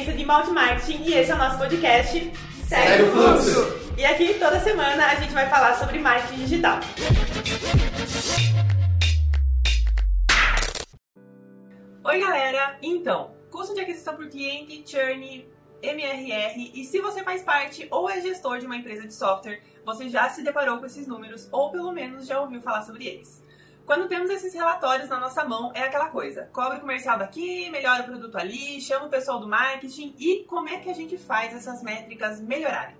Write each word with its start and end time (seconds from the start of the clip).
agência 0.00 0.14
de 0.14 0.22
Inbound 0.22 0.50
Marketing 0.50 1.02
e 1.02 1.12
esse 1.12 1.30
é 1.30 1.34
o 1.34 1.38
nosso 1.38 1.58
podcast 1.58 2.32
Segue 2.66 3.02
o 3.02 3.12
Fluxo. 3.12 3.94
E 3.98 4.04
aqui 4.04 4.34
toda 4.34 4.58
semana 4.60 5.06
a 5.06 5.14
gente 5.16 5.32
vai 5.32 5.46
falar 5.48 5.74
sobre 5.74 5.98
marketing 5.98 6.44
digital. 6.44 6.80
Oi 12.02 12.20
galera, 12.20 12.78
então, 12.82 13.32
custo 13.50 13.74
de 13.74 13.80
aquisição 13.82 14.16
por 14.16 14.28
cliente, 14.30 14.82
churn, 14.86 15.46
MRR 15.82 16.72
e 16.74 16.84
se 16.84 16.98
você 17.00 17.22
faz 17.22 17.42
parte 17.42 17.86
ou 17.90 18.08
é 18.08 18.22
gestor 18.22 18.58
de 18.58 18.64
uma 18.64 18.76
empresa 18.76 19.06
de 19.06 19.12
software, 19.12 19.60
você 19.84 20.08
já 20.08 20.30
se 20.30 20.42
deparou 20.42 20.78
com 20.78 20.86
esses 20.86 21.06
números 21.06 21.46
ou 21.52 21.70
pelo 21.70 21.92
menos 21.92 22.26
já 22.26 22.40
ouviu 22.40 22.62
falar 22.62 22.82
sobre 22.82 23.06
eles. 23.06 23.42
Quando 23.90 24.06
temos 24.06 24.30
esses 24.30 24.54
relatórios 24.54 25.08
na 25.08 25.18
nossa 25.18 25.44
mão, 25.44 25.72
é 25.74 25.82
aquela 25.82 26.10
coisa: 26.10 26.48
cobre 26.52 26.78
o 26.78 26.80
comercial 26.80 27.18
daqui, 27.18 27.68
melhora 27.70 28.02
o 28.02 28.06
produto 28.06 28.38
ali, 28.38 28.80
chama 28.80 29.06
o 29.06 29.10
pessoal 29.10 29.40
do 29.40 29.48
marketing 29.48 30.14
e 30.16 30.44
como 30.44 30.68
é 30.68 30.78
que 30.78 30.88
a 30.88 30.94
gente 30.94 31.18
faz 31.18 31.52
essas 31.52 31.82
métricas 31.82 32.40
melhorarem? 32.40 32.94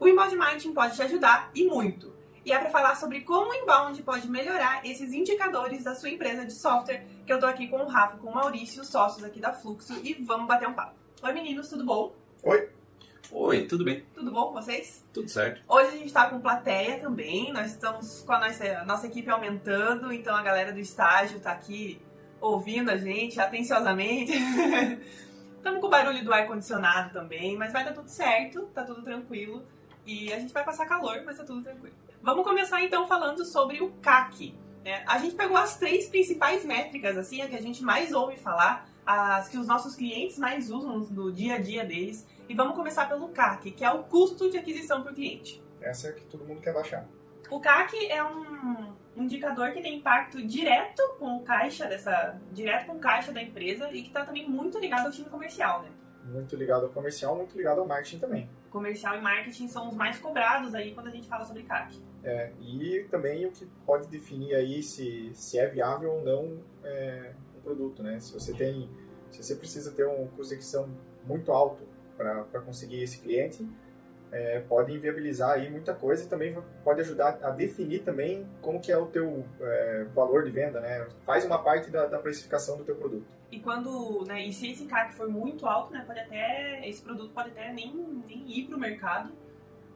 O 0.00 0.08
inbound 0.08 0.34
marketing 0.34 0.72
pode 0.72 0.96
te 0.96 1.02
ajudar 1.02 1.48
e 1.54 1.66
muito. 1.66 2.12
E 2.44 2.50
é 2.50 2.58
para 2.58 2.70
falar 2.70 2.96
sobre 2.96 3.20
como 3.20 3.52
o 3.52 3.54
inbound 3.54 4.02
pode 4.02 4.28
melhorar 4.28 4.84
esses 4.84 5.12
indicadores 5.12 5.84
da 5.84 5.94
sua 5.94 6.10
empresa 6.10 6.44
de 6.44 6.54
software 6.54 7.06
que 7.24 7.32
eu 7.32 7.38
tô 7.38 7.46
aqui 7.46 7.68
com 7.68 7.76
o 7.76 7.86
Rafa, 7.86 8.16
com 8.16 8.30
o 8.30 8.34
Maurício, 8.34 8.84
sócios 8.84 9.22
aqui 9.22 9.38
da 9.38 9.52
Fluxo 9.52 9.94
e 10.02 10.14
vamos 10.14 10.48
bater 10.48 10.66
um 10.66 10.74
papo. 10.74 10.96
Oi 11.22 11.32
meninos, 11.32 11.68
tudo 11.68 11.84
bom? 11.84 12.12
Oi. 12.42 12.75
Oi, 13.32 13.66
tudo 13.66 13.84
bem? 13.84 14.04
Tudo 14.14 14.30
bom 14.30 14.46
com 14.46 14.54
vocês? 14.54 15.04
Tudo 15.12 15.28
certo. 15.28 15.60
Hoje 15.68 15.88
a 15.88 15.92
gente 15.92 16.06
está 16.06 16.30
com 16.30 16.40
plateia 16.40 17.00
também, 17.00 17.52
nós 17.52 17.72
estamos 17.72 18.22
com 18.22 18.32
a 18.32 18.40
nossa, 18.40 18.64
a 18.78 18.84
nossa 18.84 19.06
equipe 19.06 19.28
aumentando, 19.28 20.12
então 20.12 20.34
a 20.34 20.42
galera 20.42 20.72
do 20.72 20.78
estágio 20.78 21.38
está 21.38 21.50
aqui 21.50 22.00
ouvindo 22.40 22.90
a 22.90 22.96
gente 22.96 23.40
atenciosamente. 23.40 24.32
Estamos 25.56 25.80
com 25.80 25.88
o 25.88 25.90
barulho 25.90 26.24
do 26.24 26.32
ar-condicionado 26.32 27.12
também, 27.12 27.56
mas 27.56 27.72
vai 27.72 27.84
dar 27.84 27.92
tudo 27.92 28.08
certo, 28.08 28.66
tá 28.72 28.84
tudo 28.84 29.02
tranquilo. 29.02 29.64
E 30.06 30.32
a 30.32 30.38
gente 30.38 30.52
vai 30.52 30.64
passar 30.64 30.86
calor, 30.86 31.22
mas 31.26 31.36
tá 31.36 31.44
tudo 31.44 31.62
tranquilo. 31.62 31.96
Vamos 32.22 32.44
começar 32.44 32.80
então 32.82 33.08
falando 33.08 33.44
sobre 33.44 33.82
o 33.82 33.90
CAC. 34.00 34.54
Né? 34.84 35.02
A 35.04 35.18
gente 35.18 35.34
pegou 35.34 35.56
as 35.56 35.76
três 35.76 36.08
principais 36.08 36.64
métricas, 36.64 37.16
assim, 37.16 37.42
a 37.42 37.48
que 37.48 37.56
a 37.56 37.60
gente 37.60 37.82
mais 37.82 38.12
ouve 38.12 38.36
falar, 38.36 38.88
as 39.04 39.48
que 39.48 39.58
os 39.58 39.66
nossos 39.66 39.96
clientes 39.96 40.38
mais 40.38 40.70
usam 40.70 40.98
no 40.98 41.32
dia 41.32 41.56
a 41.56 41.58
dia 41.58 41.84
deles. 41.84 42.24
E 42.48 42.54
vamos 42.54 42.76
começar 42.76 43.08
pelo 43.08 43.28
CAC, 43.28 43.72
que 43.72 43.84
é 43.84 43.90
o 43.90 44.04
custo 44.04 44.48
de 44.48 44.56
aquisição 44.56 45.02
por 45.02 45.12
cliente. 45.12 45.62
Essa 45.80 46.08
é 46.08 46.12
que 46.12 46.24
todo 46.26 46.44
mundo 46.44 46.60
quer 46.60 46.72
baixar. 46.72 47.06
O 47.50 47.60
CAC 47.60 48.06
é 48.08 48.22
um 48.24 48.94
indicador 49.16 49.72
que 49.72 49.80
tem 49.80 49.98
impacto 49.98 50.44
direto 50.46 51.02
com 51.18 51.36
o 51.36 51.42
caixa 51.42 51.86
dessa, 51.86 52.40
direto 52.52 52.86
com 52.86 52.94
o 52.94 52.98
caixa 52.98 53.32
da 53.32 53.42
empresa 53.42 53.90
e 53.90 54.02
que 54.02 54.08
está 54.08 54.24
também 54.24 54.48
muito 54.48 54.78
ligado 54.78 55.06
ao 55.06 55.12
time 55.12 55.28
comercial, 55.28 55.82
né? 55.82 55.90
Muito 56.24 56.56
ligado 56.56 56.86
ao 56.86 56.92
comercial, 56.92 57.36
muito 57.36 57.56
ligado 57.56 57.80
ao 57.80 57.86
marketing 57.86 58.18
também. 58.18 58.50
Comercial 58.70 59.16
e 59.16 59.20
marketing 59.20 59.68
são 59.68 59.88
os 59.88 59.96
mais 59.96 60.18
cobrados 60.18 60.74
aí 60.74 60.92
quando 60.92 61.06
a 61.06 61.10
gente 61.10 61.28
fala 61.28 61.44
sobre 61.44 61.62
CAC. 61.62 62.00
É, 62.22 62.52
e 62.60 63.06
também 63.10 63.46
o 63.46 63.52
que 63.52 63.66
pode 63.84 64.08
definir 64.08 64.54
aí 64.54 64.82
se, 64.82 65.30
se 65.34 65.58
é 65.58 65.66
viável 65.68 66.12
ou 66.12 66.22
não 66.22 66.58
é, 66.84 67.32
um 67.56 67.60
produto, 67.60 68.02
né? 68.02 68.18
Se 68.18 68.32
você 68.32 68.52
tem, 68.52 68.88
se 69.30 69.42
você 69.42 69.54
precisa 69.54 69.92
ter 69.92 70.06
um 70.06 70.26
custo 70.28 70.48
de 70.48 70.54
aquisição 70.54 70.88
muito 71.24 71.52
alto 71.52 71.95
para 72.16 72.60
conseguir 72.60 73.02
esse 73.02 73.20
cliente, 73.20 73.66
é, 74.32 74.60
pode 74.60 74.92
inviabilizar 74.92 75.52
aí 75.52 75.70
muita 75.70 75.94
coisa 75.94 76.24
e 76.24 76.26
também 76.26 76.56
pode 76.82 77.00
ajudar 77.00 77.38
a 77.42 77.50
definir 77.50 78.02
também 78.02 78.46
como 78.60 78.80
que 78.80 78.90
é 78.90 78.98
o 78.98 79.06
teu 79.06 79.44
é, 79.60 80.04
valor 80.14 80.44
de 80.44 80.50
venda, 80.50 80.80
né? 80.80 81.06
Faz 81.24 81.44
uma 81.44 81.62
parte 81.62 81.90
da, 81.90 82.06
da 82.06 82.18
precificação 82.18 82.76
do 82.76 82.84
teu 82.84 82.96
produto. 82.96 83.26
E 83.50 83.60
quando, 83.60 84.24
né, 84.26 84.44
e 84.44 84.52
se 84.52 84.70
esse 84.70 84.86
CAC 84.86 85.14
for 85.14 85.28
muito 85.28 85.66
alto, 85.66 85.92
né, 85.92 86.02
pode 86.04 86.18
até, 86.18 86.86
esse 86.86 87.00
produto 87.00 87.32
pode 87.32 87.50
até 87.50 87.72
nem, 87.72 87.94
nem 88.26 88.50
ir 88.50 88.66
para 88.66 88.76
o 88.76 88.80
mercado, 88.80 89.32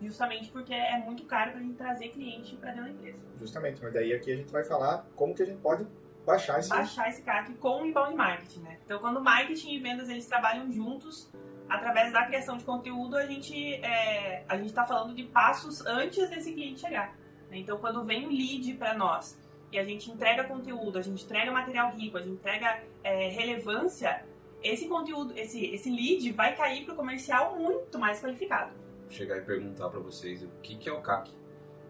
justamente 0.00 0.50
porque 0.50 0.72
é 0.72 0.98
muito 0.98 1.25
caro 1.25 1.50
para 1.50 1.60
a 1.60 1.62
gente 1.62 1.75
trazer 1.75 2.09
cliente 2.09 2.56
para 2.56 2.70
dentro 2.70 2.84
da 2.84 2.91
empresa. 2.91 3.19
Justamente, 3.38 3.82
mas 3.82 3.92
daí 3.92 4.12
aqui 4.12 4.32
a 4.32 4.36
gente 4.36 4.53
vai 4.53 4.62
falar 4.62 5.04
como 5.16 5.34
que 5.34 5.42
a 5.42 5.47
gente 5.47 5.60
pode 5.60 5.84
baixar 6.25 6.60
esse... 6.60 6.69
Baixar 6.69 7.09
esse 7.09 7.22
CAC 7.22 7.54
com 7.54 7.82
o 7.82 7.86
inbound 7.86 8.14
marketing, 8.14 8.60
né? 8.60 8.78
Então, 8.84 9.00
quando 9.00 9.20
marketing 9.20 9.75
e 9.75 9.80
vendas, 9.80 10.09
eles 10.09 10.26
trabalham 10.26 10.70
juntos, 10.70 11.28
através 11.70 12.12
da 12.12 12.25
criação 12.26 12.56
de 12.56 12.64
conteúdo, 12.64 13.16
a 13.16 13.25
gente 13.25 13.75
é, 13.76 14.44
a 14.48 14.56
está 14.56 14.84
falando 14.84 15.14
de 15.14 15.22
passos 15.22 15.86
antes 15.86 16.28
desse 16.28 16.53
cliente 16.53 16.81
chegar. 16.81 17.16
Né? 17.48 17.58
Então, 17.58 17.78
quando 17.78 18.04
vem 18.04 18.26
um 18.26 18.31
lead 18.31 18.75
para 18.75 18.94
nós 18.94 19.38
e 19.70 19.78
a 19.78 19.84
gente 19.84 20.10
entrega 20.10 20.44
conteúdo, 20.44 20.98
a 20.98 21.03
gente 21.03 21.25
entrega 21.25 21.53
material 21.53 21.92
rico, 21.92 22.19
a 22.19 22.20
gente 22.20 22.32
entrega 22.32 22.82
é, 23.04 23.28
relevância, 23.28 24.25
esse 24.62 24.88
conteúdo, 24.88 25.32
esse, 25.38 25.64
esse 25.66 25.88
lead 25.88 26.32
vai 26.32 26.56
cair 26.56 26.84
para 26.84 26.92
o 26.92 26.97
comercial 26.97 27.56
muito 27.56 27.98
mais 27.98 28.20
qualificado. 28.20 28.72
Chegar 29.09 29.38
e 29.38 29.42
perguntar 29.42 29.88
para 29.88 30.00
vocês 30.00 30.42
o 30.42 30.48
que, 30.62 30.76
que 30.76 30.88
é 30.88 30.92
o 30.92 31.00
CAC, 31.00 31.30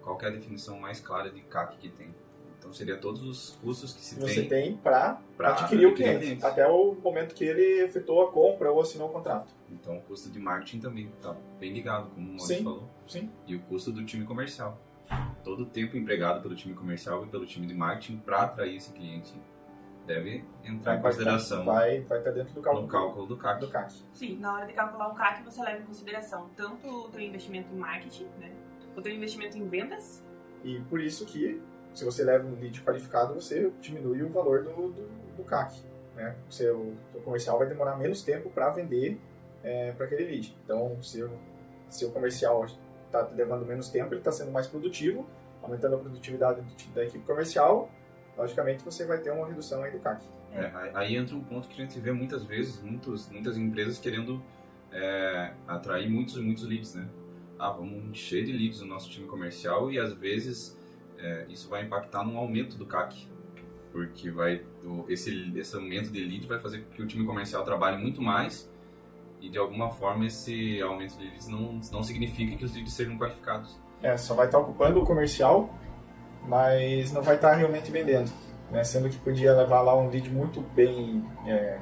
qual 0.02 0.18
é 0.20 0.26
a 0.26 0.30
definição 0.30 0.78
mais 0.78 1.00
clara 1.00 1.30
de 1.30 1.40
CAC 1.40 1.78
que 1.78 1.88
tem. 1.88 2.14
Então 2.60 2.74
seria 2.74 2.98
todos 2.98 3.22
os 3.24 3.56
custos 3.62 3.94
que 3.94 4.02
se 4.02 4.20
você 4.20 4.42
tem, 4.42 4.48
tem 4.48 4.76
para 4.76 5.18
adquirir 5.38 5.86
o 5.86 5.94
cliente, 5.94 6.18
clientes. 6.18 6.44
até 6.44 6.68
o 6.68 6.94
momento 6.94 7.34
que 7.34 7.42
ele 7.42 7.82
efetuou 7.82 8.28
a 8.28 8.30
compra 8.30 8.70
ou 8.70 8.82
assinou 8.82 9.08
o 9.08 9.12
contrato. 9.12 9.50
Então 9.70 9.96
o 9.96 10.00
custo 10.02 10.28
de 10.28 10.38
marketing 10.38 10.78
também 10.78 11.06
está 11.08 11.34
bem 11.58 11.72
ligado, 11.72 12.10
como 12.10 12.26
o 12.26 12.34
Maurício 12.34 12.62
falou. 12.62 12.88
Sim. 13.08 13.30
E 13.46 13.56
o 13.56 13.60
custo 13.60 13.90
do 13.90 14.04
time 14.04 14.26
comercial. 14.26 14.78
Todo 15.42 15.62
o 15.62 15.66
tempo 15.66 15.96
empregado 15.96 16.42
pelo 16.42 16.54
time 16.54 16.74
comercial 16.74 17.24
e 17.24 17.28
pelo 17.28 17.46
time 17.46 17.66
de 17.66 17.74
marketing 17.74 18.18
para 18.18 18.42
atrair 18.42 18.76
esse 18.76 18.92
cliente 18.92 19.32
deve 20.06 20.44
entrar 20.62 20.96
em 20.98 21.00
Vai 21.00 21.12
consideração 21.12 21.64
Vai, 21.64 22.00
vai 22.02 22.18
estar 22.18 22.30
dentro 22.30 22.52
do 22.52 22.60
cálculo, 22.60 22.82
no 22.86 22.92
cálculo 22.92 23.26
do 23.26 23.36
CAC. 23.38 23.60
do 23.60 23.68
CAC. 23.70 23.94
Sim, 24.12 24.36
na 24.38 24.54
hora 24.54 24.66
de 24.66 24.74
calcular 24.74 25.08
o 25.08 25.14
CAC, 25.14 25.42
você 25.44 25.62
leva 25.62 25.80
em 25.80 25.86
consideração 25.86 26.50
tanto 26.54 26.86
o 26.86 27.08
teu 27.08 27.20
investimento 27.22 27.72
em 27.74 27.78
marketing, 27.78 28.26
né, 28.38 28.52
o 28.94 29.00
teu 29.00 29.12
investimento 29.14 29.56
em 29.56 29.66
vendas, 29.66 30.22
E 30.62 30.78
por 30.90 31.00
isso 31.00 31.24
que, 31.24 31.60
se 31.94 32.04
você 32.04 32.24
leva 32.24 32.46
um 32.46 32.54
lead 32.60 32.80
qualificado, 32.82 33.34
você 33.34 33.70
diminui 33.80 34.22
o 34.22 34.28
valor 34.28 34.62
do, 34.64 34.90
do, 34.90 35.06
do 35.36 35.44
CAC. 35.44 35.80
Né? 36.16 36.34
O 36.48 36.52
seu, 36.52 36.94
seu 37.12 37.20
comercial 37.22 37.58
vai 37.58 37.68
demorar 37.68 37.96
menos 37.96 38.22
tempo 38.22 38.50
para 38.50 38.70
vender 38.70 39.18
para 39.96 40.06
aquele 40.06 40.24
lead. 40.24 40.56
Então, 40.64 40.96
se 41.02 42.04
o 42.04 42.10
comercial 42.10 42.64
está 43.06 43.28
levando 43.34 43.66
menos 43.66 43.88
tempo, 43.90 44.12
ele 44.14 44.20
está 44.20 44.32
sendo 44.32 44.50
mais 44.50 44.66
produtivo, 44.66 45.26
aumentando 45.62 45.96
a 45.96 45.98
produtividade 45.98 46.60
do- 46.62 46.94
da 46.94 47.04
equipe 47.04 47.24
comercial, 47.26 47.90
logicamente 48.38 48.82
você 48.84 49.04
vai 49.04 49.18
ter 49.18 49.30
uma 49.30 49.46
redução 49.46 49.82
aí 49.82 49.90
do 49.90 49.98
CAC. 49.98 50.24
É, 50.52 50.90
aí- 50.94 51.16
entra 51.16 51.36
um 51.36 51.44
ponto 51.44 51.68
que 51.68 51.80
a 51.80 51.84
gente 51.84 51.98
vê 52.00 52.12
muitas 52.12 52.44
vezes, 52.44 52.80
muitos, 52.82 53.28
muitas 53.28 53.56
empresas 53.58 53.98
querendo 53.98 54.42
é, 54.92 55.52
atrair 55.68 56.10
muitos 56.10 56.36
muitos 56.38 56.64
leads, 56.64 56.94
né? 56.96 57.06
Ah, 57.58 57.70
vamos 57.70 58.02
encher 58.10 58.44
de 58.44 58.50
leads 58.52 58.80
no 58.80 58.86
nosso 58.88 59.08
time 59.08 59.24
comercial 59.28 59.88
e 59.92 60.00
às 60.00 60.12
vezes 60.14 60.76
é, 61.22 61.46
isso 61.48 61.68
vai 61.68 61.82
impactar 61.82 62.24
no 62.24 62.38
aumento 62.38 62.76
do 62.76 62.86
CAC, 62.86 63.28
porque 63.92 64.30
vai 64.30 64.62
esse, 65.08 65.52
esse 65.56 65.76
aumento 65.76 66.10
de 66.10 66.20
lead 66.20 66.46
vai 66.46 66.58
fazer 66.58 66.80
com 66.80 66.90
que 66.92 67.02
o 67.02 67.06
time 67.06 67.26
comercial 67.26 67.64
trabalhe 67.64 67.98
muito 67.98 68.22
mais 68.22 68.70
e 69.40 69.48
de 69.48 69.58
alguma 69.58 69.90
forma 69.90 70.26
esse 70.26 70.80
aumento 70.80 71.16
de 71.16 71.24
leads 71.24 71.48
não, 71.48 71.80
não 71.92 72.02
significa 72.02 72.56
que 72.56 72.64
os 72.64 72.74
leads 72.74 72.92
sejam 72.92 73.18
qualificados. 73.18 73.78
É, 74.02 74.16
só 74.16 74.34
vai 74.34 74.46
estar 74.46 74.58
ocupando 74.58 75.00
o 75.00 75.04
comercial, 75.04 75.70
mas 76.46 77.12
não 77.12 77.22
vai 77.22 77.36
estar 77.36 77.54
realmente 77.54 77.90
vendendo. 77.90 78.30
Né? 78.70 78.84
Sendo 78.84 79.08
que 79.08 79.18
podia 79.18 79.54
levar 79.54 79.80
lá 79.80 79.96
um 79.96 80.08
lead 80.08 80.30
muito 80.30 80.60
bem 80.60 81.24
é, 81.46 81.78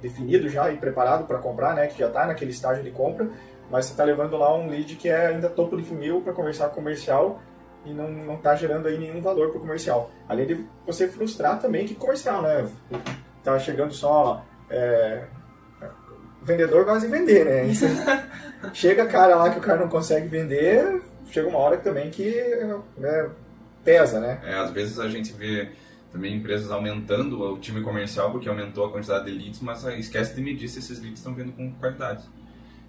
definido 0.00 0.48
já 0.48 0.70
e 0.70 0.76
preparado 0.76 1.26
para 1.26 1.38
comprar, 1.38 1.74
né? 1.74 1.86
que 1.86 1.98
já 1.98 2.08
está 2.08 2.26
naquele 2.26 2.50
estágio 2.50 2.82
de 2.82 2.90
compra, 2.90 3.30
mas 3.70 3.86
você 3.86 3.92
está 3.92 4.04
levando 4.04 4.36
lá 4.36 4.54
um 4.54 4.68
lead 4.68 4.96
que 4.96 5.08
é 5.08 5.28
ainda 5.28 5.48
topo 5.48 5.76
de 5.76 5.82
funil 5.82 6.20
para 6.20 6.32
conversar 6.32 6.66
com 6.68 6.72
o 6.72 6.76
comercial 6.76 7.40
e 7.84 7.92
não 7.92 8.34
está 8.34 8.54
gerando 8.54 8.86
aí 8.88 8.98
nenhum 8.98 9.20
valor 9.20 9.48
para 9.50 9.58
o 9.58 9.60
comercial. 9.60 10.10
Além 10.28 10.46
de 10.46 10.64
você 10.86 11.08
frustrar 11.08 11.58
também 11.60 11.86
que 11.86 11.94
comercial, 11.94 12.42
né? 12.42 12.68
Tá 13.42 13.58
chegando 13.58 13.92
só... 13.92 14.44
É, 14.70 15.24
vendedor 16.42 16.84
gosta 16.84 17.06
de 17.06 17.12
vender, 17.12 17.44
né? 17.44 17.66
Isso- 17.66 17.86
chega 18.72 19.06
cara 19.06 19.36
lá 19.36 19.50
que 19.50 19.58
o 19.58 19.62
cara 19.62 19.80
não 19.80 19.88
consegue 19.88 20.26
vender, 20.28 21.02
chega 21.30 21.48
uma 21.48 21.58
hora 21.58 21.76
também 21.76 22.10
que 22.10 22.30
né, 22.96 23.30
pesa, 23.84 24.20
né? 24.20 24.40
É, 24.44 24.54
às 24.54 24.70
vezes 24.70 24.98
a 24.98 25.08
gente 25.08 25.32
vê 25.32 25.70
também 26.12 26.36
empresas 26.36 26.70
aumentando 26.70 27.40
o 27.40 27.58
time 27.58 27.80
comercial 27.80 28.30
porque 28.30 28.48
aumentou 28.48 28.86
a 28.86 28.92
quantidade 28.92 29.24
de 29.24 29.30
leads, 29.32 29.60
mas 29.60 29.84
esquece 29.84 30.34
de 30.34 30.42
medir 30.42 30.68
se 30.68 30.78
esses 30.78 30.98
leads 31.00 31.18
estão 31.18 31.34
vindo 31.34 31.52
com 31.52 31.72
qualidade. 31.74 32.24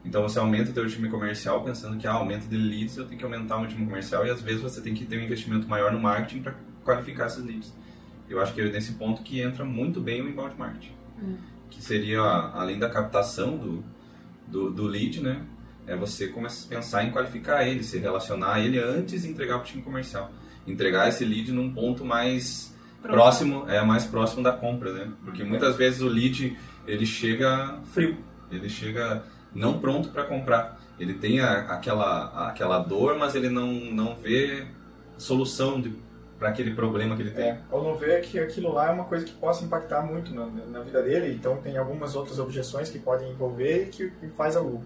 Então 0.06 0.22
você 0.22 0.38
aumenta 0.38 0.72
o 0.72 0.74
teu 0.74 0.88
time 0.88 1.10
comercial 1.10 1.64
pensando 1.64 1.98
que 1.98 2.06
ah, 2.06 2.14
aumento 2.14 2.48
de 2.48 2.58
leads 2.58 2.98
eu 2.98 3.06
tenho 3.06 3.18
que 3.18 3.24
aumentar 3.24 3.56
o 3.56 3.62
meu 3.62 3.70
time 3.70 3.86
comercial 3.86 4.26
e 4.26 4.30
às 4.30 4.42
vezes 4.42 4.62
você 4.62 4.82
tem 4.82 4.94
que 4.94 5.06
ter 5.06 5.18
um 5.18 5.24
investimento 5.24 5.68
maior 5.68 5.92
no 5.92 6.00
marketing 6.00 6.42
para 6.42 6.56
qualificar 6.84 7.28
esses 7.28 7.44
leads. 7.44 7.74
Eu 8.30 8.42
acho 8.42 8.54
que 8.54 8.62
é 8.62 8.70
nesse 8.70 8.94
ponto 8.94 9.22
que 9.22 9.40
entra 9.42 9.64
muito 9.64 10.02
bem 10.02 10.22
o 10.22 10.28
inbound 10.28 10.56
marketing, 10.58 10.94
que 11.70 11.82
seria 11.82 12.20
além 12.22 12.80
da 12.80 12.90
captação 12.90 13.58
do, 13.58 13.84
do, 14.48 14.72
do 14.72 14.84
lead, 14.86 15.22
né? 15.22 15.42
É 15.86 15.96
você 15.96 16.28
começar 16.28 16.66
a 16.66 16.70
pensar 16.70 17.04
em 17.04 17.12
qualificar 17.12 17.68
ele, 17.68 17.84
se 17.84 17.98
relacionar 17.98 18.62
ele 18.62 18.80
antes 18.80 19.24
de 19.24 19.30
entregar 19.30 19.56
para 19.56 19.66
o 19.66 19.68
time 19.68 19.84
comercial. 19.84 20.32
Entregar 20.66 21.10
esse 21.10 21.26
lead 21.26 21.52
num 21.52 21.74
ponto 21.74 22.06
mais 22.06 22.74
próximo, 23.02 23.70
é 23.70 23.84
mais 23.84 24.06
próximo 24.06 24.42
da 24.42 24.54
compra, 24.54 24.94
né? 24.94 25.12
Porque 25.26 25.44
muitas 25.44 25.76
vezes 25.76 26.02
o 26.02 26.08
lead 26.08 26.58
ele 26.88 27.06
chega 27.06 27.80
frio. 27.86 28.18
Ele 28.50 28.70
chega 28.70 29.24
não 29.54 29.80
pronto 29.80 30.10
para 30.10 30.24
comprar. 30.24 30.80
Ele 31.00 31.14
tem 31.14 31.40
a, 31.40 31.74
aquela, 31.74 32.50
aquela 32.50 32.80
dor, 32.80 33.18
mas 33.18 33.36
ele 33.36 33.50
não, 33.50 33.68
não 33.68 34.16
vê 34.16 34.66
solução 35.18 35.82
para 36.38 36.50
aquele 36.50 36.74
problema 36.74 37.16
que 37.16 37.22
ele 37.22 37.32
tem. 37.32 37.52
É, 37.52 37.60
ou 37.72 37.84
não 37.84 37.96
vê 37.96 38.20
que 38.20 38.40
aquilo 38.40 38.74
lá 38.74 38.90
é 38.90 38.92
uma 38.92 39.06
coisa 39.06 39.26
que 39.26 39.32
possa 39.34 39.64
impactar 39.64 40.02
muito 40.02 40.34
na, 40.34 40.46
na 40.46 40.80
vida 40.82 41.02
dele, 41.02 41.34
então 41.34 41.58
tem 41.58 41.78
algumas 41.78 42.16
outras 42.16 42.40
objeções 42.40 42.90
que 42.90 43.00
podem 43.00 43.32
envolver 43.32 43.90
que, 43.92 44.10
que 44.10 44.28
faz 44.30 44.56
o, 44.56 44.82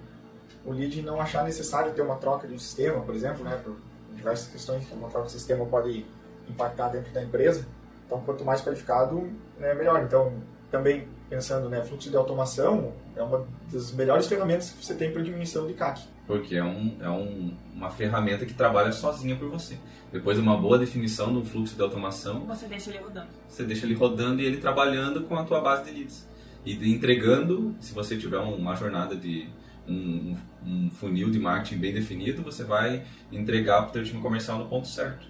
o 0.65 0.71
lead 0.71 1.01
não 1.01 1.19
achar 1.19 1.43
necessário 1.43 1.93
ter 1.93 2.01
uma 2.01 2.15
troca 2.17 2.47
de 2.47 2.53
um 2.53 2.59
sistema, 2.59 3.01
por 3.01 3.15
exemplo, 3.15 3.43
né, 3.43 3.59
por 3.63 3.75
diversas 4.15 4.47
questões 4.47 4.85
que 4.85 4.93
uma 4.93 5.09
troca 5.09 5.27
de 5.27 5.31
sistema 5.31 5.65
pode 5.65 6.05
impactar 6.49 6.89
dentro 6.89 7.11
da 7.11 7.23
empresa. 7.23 7.65
Então, 8.05 8.21
quanto 8.21 8.43
mais 8.43 8.61
qualificado, 8.61 9.29
né, 9.59 9.73
melhor. 9.73 10.01
Então, 10.03 10.33
também 10.71 11.07
pensando, 11.29 11.69
né, 11.69 11.81
fluxo 11.81 12.09
de 12.09 12.15
automação 12.15 12.93
é 13.15 13.21
uma 13.21 13.45
das 13.71 13.91
melhores 13.91 14.27
ferramentas 14.27 14.71
que 14.71 14.85
você 14.85 14.95
tem 14.95 15.11
para 15.11 15.21
diminuição 15.21 15.67
de 15.67 15.73
CAC. 15.73 16.01
Porque 16.25 16.55
é, 16.55 16.63
um, 16.63 16.97
é 16.99 17.09
um, 17.09 17.53
uma 17.73 17.89
ferramenta 17.89 18.45
que 18.45 18.53
trabalha 18.53 18.91
sozinha 18.91 19.35
por 19.35 19.49
você. 19.49 19.77
Depois 20.11 20.37
de 20.37 20.43
uma 20.43 20.57
boa 20.57 20.77
definição 20.77 21.33
do 21.33 21.43
fluxo 21.43 21.75
de 21.75 21.81
automação, 21.81 22.41
você 22.41 22.67
deixa 22.67 22.89
ele 22.89 22.99
rodando. 22.99 23.27
Você 23.47 23.63
deixa 23.63 23.85
ele 23.85 23.93
rodando 23.93 24.41
e 24.41 24.45
ele 24.45 24.57
trabalhando 24.57 25.23
com 25.23 25.35
a 25.35 25.43
tua 25.43 25.61
base 25.61 25.85
de 25.85 25.97
leads. 25.97 26.27
E 26.65 26.73
entregando, 26.91 27.75
se 27.79 27.93
você 27.93 28.17
tiver 28.17 28.39
uma 28.39 28.75
jornada 28.75 29.15
de 29.15 29.47
um, 29.87 30.35
um 30.65 30.89
funil 30.91 31.29
de 31.29 31.39
marketing 31.39 31.77
bem 31.77 31.93
definido, 31.93 32.41
você 32.41 32.63
vai 32.63 33.03
entregar 33.31 33.81
para 33.83 33.89
o 33.89 33.91
teu 33.93 34.03
time 34.03 34.21
comercial 34.21 34.59
no 34.59 34.65
ponto 34.67 34.87
certo. 34.87 35.27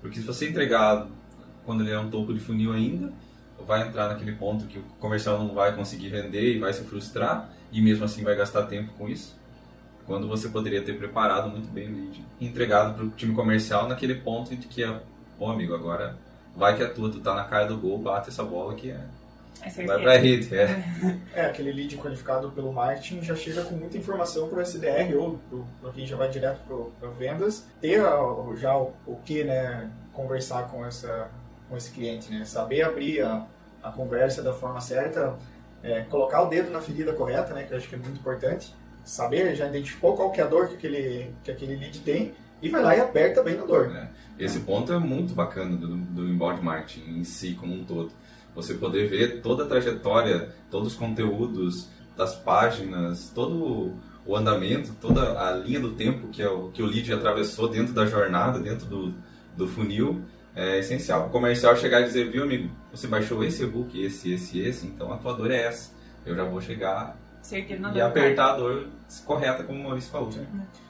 Porque 0.00 0.20
se 0.20 0.26
você 0.26 0.48
entregar 0.48 1.06
quando 1.64 1.82
ele 1.82 1.90
é 1.90 1.98
um 1.98 2.08
topo 2.08 2.32
de 2.32 2.40
funil 2.40 2.72
ainda, 2.72 3.12
vai 3.70 3.86
entrar 3.86 4.08
naquele 4.08 4.32
ponto 4.32 4.66
que 4.66 4.80
o 4.80 4.82
comercial 4.98 5.38
não 5.38 5.54
vai 5.54 5.72
conseguir 5.76 6.08
vender 6.08 6.56
e 6.56 6.58
vai 6.58 6.72
se 6.72 6.82
frustrar 6.82 7.48
e 7.70 7.80
mesmo 7.80 8.04
assim 8.04 8.24
vai 8.24 8.34
gastar 8.34 8.64
tempo 8.64 8.92
com 8.98 9.08
isso. 9.08 9.38
Quando 10.06 10.26
você 10.26 10.48
poderia 10.48 10.82
ter 10.82 10.98
preparado 10.98 11.48
muito 11.48 11.70
bem 11.70 11.88
o 11.88 11.94
lead 11.94 12.24
entregado 12.40 12.94
para 12.94 13.04
o 13.04 13.10
time 13.10 13.32
comercial 13.32 13.86
naquele 13.86 14.16
ponto 14.16 14.56
de 14.56 14.66
que 14.66 14.82
é, 14.82 15.00
pô 15.38 15.48
amigo, 15.48 15.72
agora 15.72 16.18
vai 16.56 16.76
que 16.76 16.82
é 16.82 16.86
tua, 16.86 17.12
tu 17.12 17.20
tá 17.20 17.32
na 17.32 17.44
cara 17.44 17.66
do 17.66 17.78
gol, 17.78 17.96
bate 17.96 18.28
essa 18.28 18.42
bola 18.42 18.74
que 18.74 18.90
é. 18.90 19.04
é 19.62 19.86
vai 19.86 20.02
pra 20.02 20.16
hit, 20.16 20.52
é. 20.52 20.84
É, 21.32 21.42
aquele 21.42 21.70
lead 21.70 21.96
qualificado 21.96 22.50
pelo 22.50 22.72
marketing 22.72 23.22
já 23.22 23.36
chega 23.36 23.62
com 23.62 23.76
muita 23.76 23.96
informação 23.96 24.48
para 24.48 24.58
o 24.58 24.62
SDR 24.62 25.14
ou 25.16 25.38
para 25.80 25.92
quem 25.92 26.04
já 26.04 26.16
vai 26.16 26.28
direto 26.28 26.58
para 26.98 27.08
vendas, 27.10 27.68
ter 27.80 28.02
já 28.56 28.76
o, 28.76 28.94
o 29.06 29.14
que, 29.24 29.44
né, 29.44 29.88
conversar 30.12 30.66
com 30.66 30.84
essa 30.84 31.30
com 31.70 31.76
esse 31.76 31.92
cliente, 31.92 32.30
né? 32.32 32.44
Saber 32.44 32.82
abrir 32.82 33.22
a, 33.22 33.46
a 33.82 33.90
conversa 33.90 34.42
da 34.42 34.52
forma 34.52 34.80
certa, 34.80 35.36
é, 35.82 36.02
colocar 36.02 36.42
o 36.42 36.46
dedo 36.46 36.70
na 36.70 36.80
ferida 36.80 37.12
correta, 37.12 37.54
né? 37.54 37.64
Que 37.64 37.72
eu 37.72 37.78
acho 37.78 37.88
que 37.88 37.94
é 37.94 37.98
muito 37.98 38.18
importante. 38.18 38.74
Saber, 39.04 39.54
já 39.54 39.66
identificou 39.66 40.14
qual 40.14 40.30
que 40.30 40.40
é 40.40 40.44
a 40.44 40.46
dor 40.46 40.68
que 40.68 40.74
aquele, 40.74 41.32
que 41.42 41.50
aquele 41.50 41.76
lead 41.76 42.00
tem 42.00 42.34
e 42.62 42.68
vai 42.68 42.82
lá 42.82 42.96
e 42.96 43.00
aperta 43.00 43.42
bem 43.42 43.56
na 43.56 43.64
dor. 43.64 43.90
É. 43.96 44.08
Esse 44.38 44.60
ponto 44.60 44.92
é 44.92 44.98
muito 44.98 45.34
bacana 45.34 45.76
do, 45.76 45.96
do 45.96 46.28
inbound 46.28 46.62
marketing 46.62 47.18
em 47.18 47.24
si, 47.24 47.54
como 47.54 47.74
um 47.74 47.84
todo. 47.84 48.10
Você 48.54 48.74
poder 48.74 49.08
ver 49.08 49.40
toda 49.40 49.64
a 49.64 49.66
trajetória, 49.66 50.50
todos 50.70 50.92
os 50.92 50.98
conteúdos 50.98 51.88
das 52.16 52.34
páginas, 52.34 53.30
todo 53.34 53.94
o 54.26 54.36
andamento, 54.36 54.94
toda 55.00 55.40
a 55.40 55.52
linha 55.52 55.80
do 55.80 55.92
tempo 55.92 56.28
que, 56.28 56.42
é 56.42 56.48
o, 56.48 56.70
que 56.70 56.82
o 56.82 56.86
lead 56.86 57.12
atravessou 57.12 57.68
dentro 57.68 57.92
da 57.92 58.06
jornada, 58.06 58.58
dentro 58.58 58.86
do, 58.86 59.14
do 59.60 59.68
funil, 59.68 60.22
é 60.54 60.78
essencial. 60.78 61.26
O 61.26 61.30
comercial 61.30 61.76
chegar 61.76 62.00
e 62.00 62.04
dizer, 62.04 62.30
viu 62.30 62.42
amigo, 62.42 62.70
você 62.90 63.06
baixou 63.06 63.44
esse 63.44 63.62
e-book, 63.62 64.00
esse, 64.02 64.32
esse, 64.32 64.58
esse, 64.60 64.86
então 64.86 65.12
a 65.12 65.16
tua 65.16 65.34
dor 65.34 65.50
é 65.50 65.62
essa. 65.66 65.92
Eu 66.26 66.34
já 66.34 66.44
vou 66.44 66.60
chegar 66.60 67.16
e 67.94 68.00
apertar 68.00 68.52
a 68.52 68.56
dor 68.56 68.88
correta, 69.24 69.64
como 69.64 69.80
o 69.80 69.82
Maurício 69.84 70.10
falou. 70.10 70.30
Sim. 70.30 70.46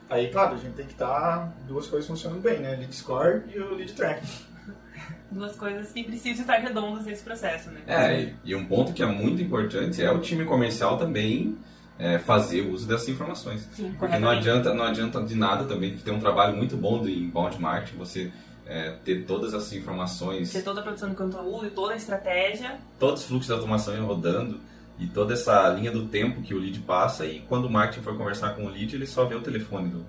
Aí, 0.08 0.28
claro, 0.28 0.54
a 0.54 0.58
gente 0.58 0.74
tem 0.74 0.86
que 0.86 0.92
estar 0.92 1.52
duas 1.68 1.86
coisas 1.86 2.06
funcionando 2.06 2.42
bem, 2.42 2.58
né? 2.58 2.74
Lead 2.74 2.94
score 2.94 3.42
e 3.54 3.58
o 3.60 3.74
lead 3.74 3.92
tracking. 3.92 4.26
Duas 5.30 5.54
coisas 5.54 5.92
que 5.92 6.02
precisam 6.02 6.40
estar 6.40 6.56
redondas 6.56 7.06
nesse 7.06 7.22
processo, 7.22 7.70
né? 7.70 7.82
É, 7.86 8.32
e 8.42 8.52
um 8.52 8.66
ponto 8.66 8.92
que 8.92 9.00
é 9.00 9.06
muito 9.06 9.40
importante 9.40 10.02
é 10.02 10.10
o 10.10 10.18
time 10.18 10.44
comercial 10.44 10.98
também 10.98 11.56
é, 11.96 12.18
fazer 12.18 12.62
uso 12.62 12.88
dessas 12.88 13.08
informações. 13.08 13.68
Sim, 13.72 13.94
Porque 13.96 14.18
não 14.18 14.28
adianta, 14.28 14.74
não 14.74 14.84
adianta 14.84 15.22
de 15.22 15.36
nada 15.36 15.64
também 15.66 15.96
ter 15.96 16.10
um 16.10 16.18
trabalho 16.18 16.56
muito 16.56 16.76
bom 16.76 17.00
de 17.00 17.12
inbound 17.12 17.60
marketing, 17.60 17.96
você 17.96 18.32
é, 18.70 18.92
ter 19.04 19.24
todas 19.26 19.52
essas 19.52 19.72
informações. 19.72 20.52
Ter 20.52 20.62
toda 20.62 20.78
a 20.78 20.82
produção 20.84 21.10
de 21.10 21.16
conteúdo 21.16 21.66
e 21.66 21.70
toda 21.70 21.92
a 21.92 21.96
estratégia. 21.96 22.78
Todos 23.00 23.22
os 23.22 23.26
fluxos 23.26 23.48
de 23.48 23.52
automação 23.52 24.06
rodando 24.06 24.60
e 24.96 25.08
toda 25.08 25.34
essa 25.34 25.68
linha 25.70 25.90
do 25.90 26.06
tempo 26.06 26.40
que 26.40 26.54
o 26.54 26.58
lead 26.58 26.78
passa 26.80 27.26
e 27.26 27.40
quando 27.40 27.64
o 27.64 27.70
marketing 27.70 28.02
for 28.02 28.16
conversar 28.16 28.54
com 28.54 28.66
o 28.66 28.68
lead, 28.68 28.94
ele 28.94 29.06
só 29.06 29.24
vê 29.24 29.34
o 29.34 29.40
telefone 29.40 29.88
do, 29.88 30.06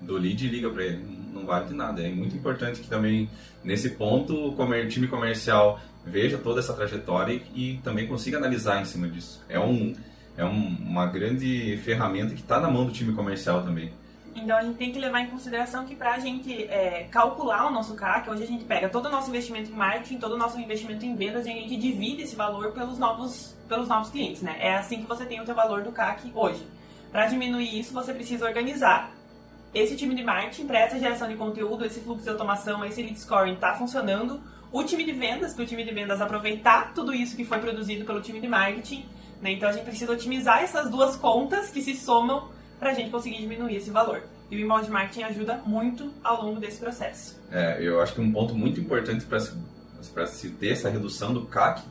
do 0.00 0.16
lead 0.16 0.46
e 0.46 0.48
liga 0.48 0.70
para 0.70 0.84
ele. 0.84 1.04
Não 1.34 1.44
vale 1.44 1.66
de 1.66 1.74
nada. 1.74 2.00
É 2.00 2.08
muito 2.08 2.34
importante 2.34 2.80
que 2.80 2.88
também, 2.88 3.28
nesse 3.62 3.90
ponto, 3.90 4.32
o 4.34 4.88
time 4.88 5.06
comercial 5.06 5.78
veja 6.06 6.38
toda 6.38 6.60
essa 6.60 6.72
trajetória 6.72 7.42
e, 7.54 7.74
e 7.74 7.76
também 7.78 8.06
consiga 8.06 8.38
analisar 8.38 8.80
em 8.80 8.86
cima 8.86 9.06
disso. 9.06 9.44
É, 9.50 9.60
um, 9.60 9.94
é 10.34 10.44
um, 10.46 10.76
uma 10.80 11.04
grande 11.04 11.76
ferramenta 11.84 12.34
que 12.34 12.40
está 12.40 12.58
na 12.58 12.70
mão 12.70 12.86
do 12.86 12.92
time 12.92 13.12
comercial 13.12 13.62
também. 13.62 13.92
Então 14.34 14.56
a 14.56 14.62
gente 14.62 14.76
tem 14.76 14.92
que 14.92 14.98
levar 14.98 15.20
em 15.20 15.26
consideração 15.26 15.84
que 15.84 15.94
para 15.94 16.14
a 16.14 16.18
gente 16.18 16.64
é, 16.64 17.08
calcular 17.10 17.66
o 17.66 17.70
nosso 17.70 17.94
CAC, 17.94 18.30
hoje 18.30 18.44
a 18.44 18.46
gente 18.46 18.64
pega 18.64 18.88
todo 18.88 19.06
o 19.06 19.10
nosso 19.10 19.28
investimento 19.28 19.70
em 19.70 19.74
marketing, 19.74 20.18
todo 20.18 20.34
o 20.34 20.38
nosso 20.38 20.58
investimento 20.58 21.04
em 21.04 21.14
vendas 21.14 21.46
e 21.46 21.50
a 21.50 21.52
gente 21.52 21.76
divide 21.76 22.22
esse 22.22 22.36
valor 22.36 22.72
pelos 22.72 22.98
novos, 22.98 23.56
pelos 23.68 23.88
novos 23.88 24.10
clientes, 24.10 24.42
né? 24.42 24.56
É 24.60 24.76
assim 24.76 25.00
que 25.00 25.08
você 25.08 25.24
tem 25.24 25.40
o 25.40 25.46
seu 25.46 25.54
valor 25.54 25.82
do 25.82 25.92
CAC 25.92 26.30
hoje. 26.34 26.66
Para 27.10 27.26
diminuir 27.26 27.78
isso, 27.78 27.92
você 27.92 28.12
precisa 28.12 28.46
organizar 28.46 29.10
esse 29.74 29.96
time 29.96 30.14
de 30.14 30.22
marketing 30.22 30.66
para 30.66 30.78
essa 30.80 30.98
geração 30.98 31.28
de 31.28 31.36
conteúdo, 31.36 31.84
esse 31.84 32.00
fluxo 32.00 32.24
de 32.24 32.30
automação, 32.30 32.84
esse 32.84 33.02
lead 33.02 33.18
scoring 33.18 33.54
está 33.54 33.74
funcionando. 33.74 34.40
O 34.70 34.84
time 34.84 35.04
de 35.04 35.12
vendas, 35.12 35.54
para 35.54 35.64
o 35.64 35.66
time 35.66 35.84
de 35.84 35.92
vendas 35.92 36.20
aproveitar 36.20 36.92
tudo 36.94 37.14
isso 37.14 37.36
que 37.36 37.44
foi 37.44 37.58
produzido 37.58 38.04
pelo 38.04 38.20
time 38.20 38.40
de 38.40 38.48
marketing. 38.48 39.06
Né? 39.40 39.52
Então 39.52 39.68
a 39.68 39.72
gente 39.72 39.84
precisa 39.84 40.12
otimizar 40.12 40.62
essas 40.62 40.90
duas 40.90 41.16
contas 41.16 41.70
que 41.70 41.80
se 41.80 41.94
somam 41.94 42.48
para 42.78 42.90
a 42.90 42.94
gente 42.94 43.10
conseguir 43.10 43.38
diminuir 43.38 43.76
esse 43.76 43.90
valor. 43.90 44.22
E 44.50 44.56
o 44.56 44.60
inbound 44.60 44.90
marketing 44.90 45.24
ajuda 45.24 45.60
muito 45.66 46.12
ao 46.24 46.44
longo 46.44 46.60
desse 46.60 46.78
processo. 46.78 47.38
É, 47.50 47.78
eu 47.80 48.00
acho 48.00 48.14
que 48.14 48.20
um 48.20 48.32
ponto 48.32 48.54
muito 48.54 48.80
importante 48.80 49.24
para 49.26 50.26
se 50.26 50.50
ter 50.50 50.68
essa 50.68 50.88
redução 50.88 51.34
do 51.34 51.44
CAC 51.46 51.82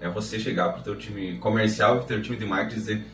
é 0.00 0.08
você 0.08 0.38
chegar 0.38 0.70
para 0.70 0.80
o 0.80 0.82
teu 0.82 0.96
time 0.96 1.38
comercial, 1.38 1.96
para 1.96 2.04
o 2.04 2.06
teu 2.06 2.22
time 2.22 2.36
de 2.36 2.44
marketing 2.44 2.76
e 2.76 2.80
dizer 2.80 3.06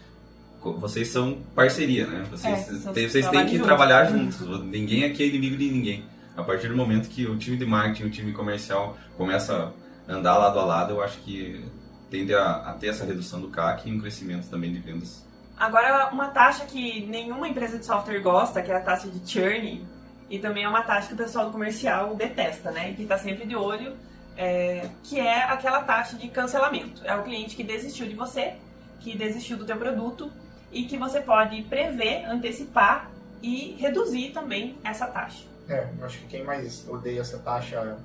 vocês 0.62 1.08
são 1.08 1.38
parceria, 1.54 2.06
né? 2.06 2.26
Vocês, 2.30 2.86
é, 2.86 2.92
tem, 2.92 3.08
vocês 3.08 3.28
têm 3.28 3.46
que 3.46 3.52
juntos. 3.52 3.66
trabalhar 3.66 4.04
juntos. 4.04 4.40
Ninguém 4.64 5.04
aqui 5.04 5.22
é 5.22 5.26
inimigo 5.26 5.56
de 5.56 5.70
ninguém. 5.70 6.04
A 6.36 6.42
partir 6.42 6.68
do 6.68 6.76
momento 6.76 7.08
que 7.08 7.26
o 7.26 7.36
time 7.38 7.56
de 7.56 7.64
marketing 7.64 8.02
e 8.02 8.06
o 8.06 8.10
time 8.10 8.32
comercial 8.32 8.98
começa 9.16 9.72
a 10.06 10.12
andar 10.12 10.36
lado 10.36 10.58
a 10.58 10.64
lado, 10.64 10.92
eu 10.92 11.02
acho 11.02 11.18
que 11.20 11.64
tende 12.10 12.34
a, 12.34 12.56
a 12.56 12.72
ter 12.74 12.88
essa 12.88 13.04
redução 13.04 13.40
do 13.40 13.48
CAC 13.48 13.88
e 13.88 13.92
um 13.92 14.00
crescimento 14.00 14.48
também 14.48 14.70
de 14.72 14.80
vendas 14.80 15.24
Agora, 15.60 16.08
uma 16.10 16.28
taxa 16.28 16.64
que 16.64 17.04
nenhuma 17.04 17.46
empresa 17.46 17.78
de 17.78 17.84
software 17.84 18.18
gosta, 18.20 18.62
que 18.62 18.72
é 18.72 18.76
a 18.76 18.80
taxa 18.80 19.10
de 19.10 19.30
churn, 19.30 19.86
e 20.30 20.38
também 20.38 20.64
é 20.64 20.68
uma 20.68 20.82
taxa 20.82 21.08
que 21.08 21.12
o 21.12 21.16
pessoal 21.18 21.44
do 21.44 21.52
comercial 21.52 22.14
detesta, 22.14 22.70
né? 22.70 22.94
Que 22.94 23.02
está 23.02 23.18
sempre 23.18 23.46
de 23.46 23.54
olho, 23.54 23.94
é, 24.38 24.88
que 25.04 25.20
é 25.20 25.42
aquela 25.42 25.82
taxa 25.82 26.16
de 26.16 26.28
cancelamento. 26.28 27.02
É 27.04 27.14
o 27.14 27.22
cliente 27.22 27.54
que 27.54 27.62
desistiu 27.62 28.08
de 28.08 28.14
você, 28.14 28.54
que 29.00 29.14
desistiu 29.14 29.58
do 29.58 29.66
teu 29.66 29.76
produto 29.76 30.32
e 30.72 30.84
que 30.84 30.96
você 30.96 31.20
pode 31.20 31.60
prever, 31.64 32.24
antecipar 32.24 33.10
e 33.42 33.76
reduzir 33.78 34.30
também 34.30 34.78
essa 34.82 35.06
taxa. 35.08 35.44
É, 35.68 35.88
eu 35.98 36.06
acho 36.06 36.20
que 36.20 36.26
quem 36.26 36.42
mais 36.42 36.88
odeia 36.88 37.20
essa 37.20 37.36
taxa 37.36 37.98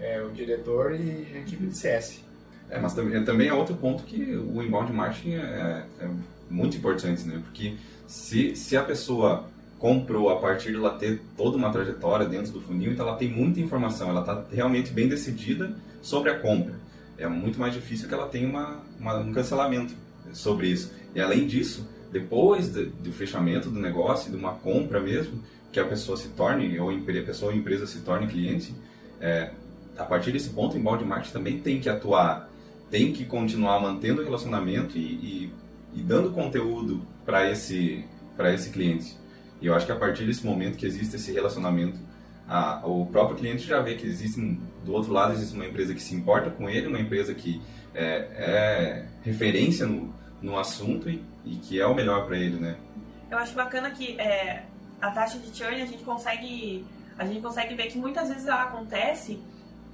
é 0.00 0.22
o 0.22 0.30
diretor 0.30 0.94
e 0.94 1.34
a 1.34 1.38
equipe 1.40 1.66
de 1.66 1.76
CS. 1.76 2.24
É, 2.70 2.80
mas 2.80 2.94
também 2.94 3.48
é 3.48 3.52
outro 3.52 3.74
ponto 3.74 4.04
que 4.04 4.34
o 4.34 4.62
inbound 4.62 4.90
marketing 4.90 5.34
é, 5.34 5.84
é 6.00 6.08
muito 6.52 6.76
importantes, 6.76 7.24
né? 7.24 7.40
Porque 7.42 7.74
se, 8.06 8.54
se 8.54 8.76
a 8.76 8.82
pessoa 8.82 9.46
comprou 9.78 10.30
a 10.30 10.36
partir 10.36 10.70
de 10.70 10.76
ela 10.76 10.90
ter 10.90 11.20
toda 11.36 11.56
uma 11.56 11.72
trajetória 11.72 12.26
dentro 12.26 12.52
do 12.52 12.60
funil, 12.60 12.92
então 12.92 13.06
ela 13.06 13.16
tem 13.16 13.28
muita 13.28 13.58
informação, 13.58 14.08
ela 14.08 14.20
está 14.20 14.44
realmente 14.52 14.92
bem 14.92 15.08
decidida 15.08 15.74
sobre 16.00 16.30
a 16.30 16.38
compra. 16.38 16.74
É 17.18 17.26
muito 17.26 17.58
mais 17.58 17.74
difícil 17.74 18.06
que 18.06 18.14
ela 18.14 18.28
tenha 18.28 18.48
uma, 18.48 18.80
uma 19.00 19.16
um 19.16 19.32
cancelamento 19.32 19.94
sobre 20.32 20.68
isso. 20.68 20.92
E 21.14 21.20
além 21.20 21.46
disso, 21.46 21.88
depois 22.12 22.68
de, 22.68 22.86
do 22.86 23.12
fechamento 23.12 23.70
do 23.70 23.80
negócio, 23.80 24.30
de 24.30 24.36
uma 24.36 24.52
compra 24.52 25.00
mesmo, 25.00 25.42
que 25.72 25.80
a 25.80 25.84
pessoa 25.84 26.16
se 26.16 26.28
torne, 26.28 26.78
ou 26.78 26.90
a 26.90 27.22
pessoa 27.24 27.50
ou 27.50 27.56
a 27.56 27.58
empresa 27.58 27.86
se 27.86 28.00
torne 28.00 28.26
cliente, 28.26 28.74
é, 29.20 29.50
a 29.96 30.04
partir 30.04 30.30
desse 30.32 30.50
ponto, 30.50 30.76
o 30.76 30.78
inbound 30.78 31.04
marketing 31.04 31.32
também 31.32 31.58
tem 31.58 31.80
que 31.80 31.88
atuar, 31.88 32.48
tem 32.90 33.12
que 33.12 33.24
continuar 33.24 33.80
mantendo 33.80 34.20
o 34.20 34.24
relacionamento 34.24 34.98
e, 34.98 35.00
e 35.00 35.52
e 35.92 36.02
dando 36.02 36.30
conteúdo 36.32 37.06
para 37.24 37.50
esse, 37.50 38.04
esse 38.52 38.70
cliente. 38.70 39.16
E 39.60 39.66
eu 39.66 39.74
acho 39.74 39.86
que 39.86 39.92
a 39.92 39.96
partir 39.96 40.24
desse 40.24 40.44
momento 40.44 40.76
que 40.76 40.86
existe 40.86 41.16
esse 41.16 41.32
relacionamento, 41.32 41.98
a, 42.48 42.82
o 42.84 43.06
próprio 43.06 43.36
cliente 43.36 43.66
já 43.66 43.80
vê 43.80 43.94
que 43.94 44.06
existe, 44.06 44.40
do 44.84 44.92
outro 44.92 45.12
lado, 45.12 45.32
existe 45.32 45.54
uma 45.54 45.66
empresa 45.66 45.94
que 45.94 46.02
se 46.02 46.14
importa 46.14 46.50
com 46.50 46.68
ele, 46.68 46.88
uma 46.88 46.98
empresa 46.98 47.32
que 47.34 47.62
é, 47.94 48.28
é 48.36 49.08
referência 49.22 49.86
no, 49.86 50.12
no 50.40 50.58
assunto 50.58 51.08
e, 51.08 51.22
e 51.44 51.56
que 51.56 51.80
é 51.80 51.86
o 51.86 51.94
melhor 51.94 52.26
para 52.26 52.36
ele, 52.36 52.58
né? 52.58 52.76
Eu 53.30 53.38
acho 53.38 53.54
bacana 53.54 53.90
que 53.90 54.20
é, 54.20 54.64
a 55.00 55.10
taxa 55.10 55.38
de 55.38 55.56
churn 55.56 55.80
a 55.80 55.86
gente 55.86 56.02
consegue 56.02 56.84
a 57.18 57.24
gente 57.24 57.40
consegue 57.40 57.74
ver 57.74 57.86
que 57.86 57.98
muitas 57.98 58.28
vezes 58.28 58.46
ela 58.46 58.62
acontece 58.62 59.38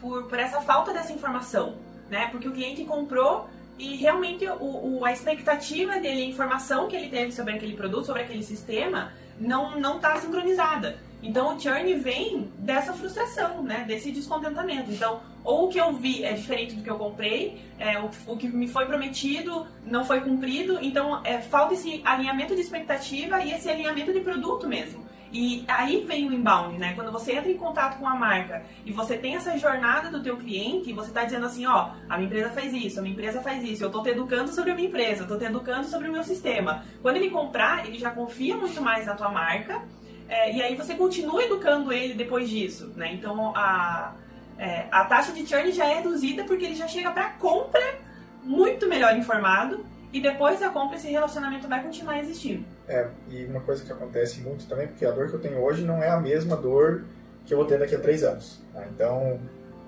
por, 0.00 0.24
por 0.24 0.38
essa 0.38 0.60
falta 0.60 0.92
dessa 0.92 1.12
informação, 1.12 1.76
né? 2.08 2.28
Porque 2.28 2.48
o 2.48 2.52
cliente 2.52 2.84
comprou 2.84 3.48
e 3.78 3.96
realmente 3.96 4.46
o, 4.46 4.98
o, 4.98 5.04
a 5.04 5.12
expectativa 5.12 5.94
dele, 6.00 6.22
a 6.22 6.26
informação 6.26 6.88
que 6.88 6.96
ele 6.96 7.08
teve 7.08 7.32
sobre 7.32 7.54
aquele 7.54 7.74
produto, 7.74 8.06
sobre 8.06 8.22
aquele 8.22 8.42
sistema, 8.42 9.12
não 9.38 9.78
não 9.78 9.96
está 9.96 10.16
sincronizada. 10.16 10.98
Então 11.22 11.56
o 11.56 11.60
churn 11.60 11.94
vem 11.94 12.50
dessa 12.58 12.92
frustração, 12.92 13.62
né? 13.62 13.84
Desse 13.86 14.12
descontentamento. 14.12 14.90
Então, 14.90 15.20
ou 15.42 15.66
o 15.66 15.68
que 15.68 15.78
eu 15.78 15.92
vi 15.92 16.22
é 16.22 16.32
diferente 16.32 16.74
do 16.74 16.82
que 16.82 16.90
eu 16.90 16.96
comprei, 16.96 17.60
é, 17.78 17.98
o, 17.98 18.10
o 18.26 18.36
que 18.36 18.46
me 18.48 18.68
foi 18.68 18.86
prometido 18.86 19.66
não 19.84 20.04
foi 20.04 20.20
cumprido, 20.20 20.78
então 20.80 21.20
é, 21.24 21.40
falta 21.40 21.74
esse 21.74 22.00
alinhamento 22.04 22.54
de 22.54 22.60
expectativa 22.60 23.40
e 23.42 23.52
esse 23.52 23.68
alinhamento 23.68 24.12
de 24.12 24.20
produto 24.20 24.68
mesmo. 24.68 25.04
E 25.32 25.64
aí 25.68 26.04
vem 26.06 26.28
o 26.28 26.32
inbound, 26.32 26.78
né? 26.78 26.94
Quando 26.94 27.12
você 27.12 27.32
entra 27.32 27.50
em 27.50 27.56
contato 27.56 27.98
com 27.98 28.08
a 28.08 28.14
marca 28.14 28.62
e 28.84 28.92
você 28.92 29.16
tem 29.18 29.36
essa 29.36 29.56
jornada 29.58 30.10
do 30.10 30.22
teu 30.22 30.36
cliente, 30.36 30.92
você 30.92 31.08
está 31.08 31.24
dizendo 31.24 31.46
assim, 31.46 31.66
ó, 31.66 31.90
a 32.08 32.16
minha 32.16 32.26
empresa 32.26 32.50
faz 32.50 32.72
isso, 32.72 32.98
a 32.98 33.02
minha 33.02 33.12
empresa 33.12 33.42
faz 33.42 33.62
isso, 33.62 33.84
eu 33.84 33.88
estou 33.88 34.02
te 34.02 34.10
educando 34.10 34.50
sobre 34.50 34.70
a 34.70 34.74
minha 34.74 34.88
empresa, 34.88 35.20
eu 35.20 35.24
estou 35.24 35.38
te 35.38 35.44
educando 35.44 35.86
sobre 35.86 36.08
o 36.08 36.12
meu 36.12 36.24
sistema. 36.24 36.82
Quando 37.02 37.16
ele 37.16 37.30
comprar, 37.30 37.86
ele 37.86 37.98
já 37.98 38.10
confia 38.10 38.56
muito 38.56 38.80
mais 38.80 39.06
na 39.06 39.14
tua 39.14 39.28
marca 39.28 39.82
é, 40.28 40.54
e 40.54 40.62
aí 40.62 40.76
você 40.76 40.94
continua 40.94 41.42
educando 41.42 41.92
ele 41.92 42.14
depois 42.14 42.48
disso, 42.48 42.92
né? 42.96 43.12
Então 43.12 43.54
a, 43.54 44.14
é, 44.58 44.86
a 44.90 45.04
taxa 45.04 45.32
de 45.32 45.46
churn 45.46 45.72
já 45.72 45.86
é 45.86 45.94
reduzida 45.96 46.44
porque 46.44 46.64
ele 46.64 46.74
já 46.74 46.88
chega 46.88 47.10
para 47.10 47.30
compra 47.30 47.98
muito 48.42 48.88
melhor 48.88 49.16
informado 49.16 49.84
e 50.12 50.20
depois 50.20 50.60
da 50.60 50.70
compra 50.70 50.96
esse 50.96 51.08
relacionamento 51.08 51.68
vai 51.68 51.82
continuar 51.82 52.18
existindo. 52.18 52.64
É, 52.86 53.08
e 53.28 53.44
uma 53.44 53.60
coisa 53.60 53.84
que 53.84 53.92
acontece 53.92 54.40
muito 54.40 54.66
também, 54.66 54.86
porque 54.86 55.04
a 55.04 55.10
dor 55.10 55.28
que 55.28 55.34
eu 55.34 55.40
tenho 55.40 55.62
hoje 55.62 55.84
não 55.84 56.02
é 56.02 56.08
a 56.08 56.18
mesma 56.18 56.56
dor 56.56 57.04
que 57.44 57.52
eu 57.52 57.58
vou 57.58 57.66
ter 57.66 57.78
daqui 57.78 57.94
a 57.94 57.98
três 57.98 58.22
anos. 58.22 58.60
Tá? 58.72 58.84
Então, 58.94 59.38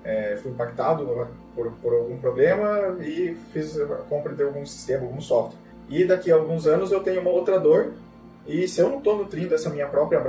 é, 0.03 0.37
fui 0.41 0.51
impactado 0.51 1.27
por, 1.55 1.71
por 1.73 1.93
algum 1.93 2.17
problema 2.17 2.97
e 3.01 3.35
fiz 3.51 3.79
a 3.79 3.85
compra 4.09 4.33
de 4.33 4.43
algum 4.43 4.65
sistema, 4.65 5.05
algum 5.05 5.21
software. 5.21 5.57
E 5.89 6.05
daqui 6.05 6.31
a 6.31 6.35
alguns 6.35 6.67
anos 6.67 6.91
eu 6.91 7.01
tenho 7.01 7.21
uma 7.21 7.31
outra 7.31 7.59
dor 7.59 7.93
e 8.47 8.67
se 8.67 8.81
eu 8.81 8.89
não 8.89 8.97
estou 8.97 9.17
nutrindo 9.17 9.53
essa 9.53 9.69
minha 9.69 9.87
própria, 9.87 10.19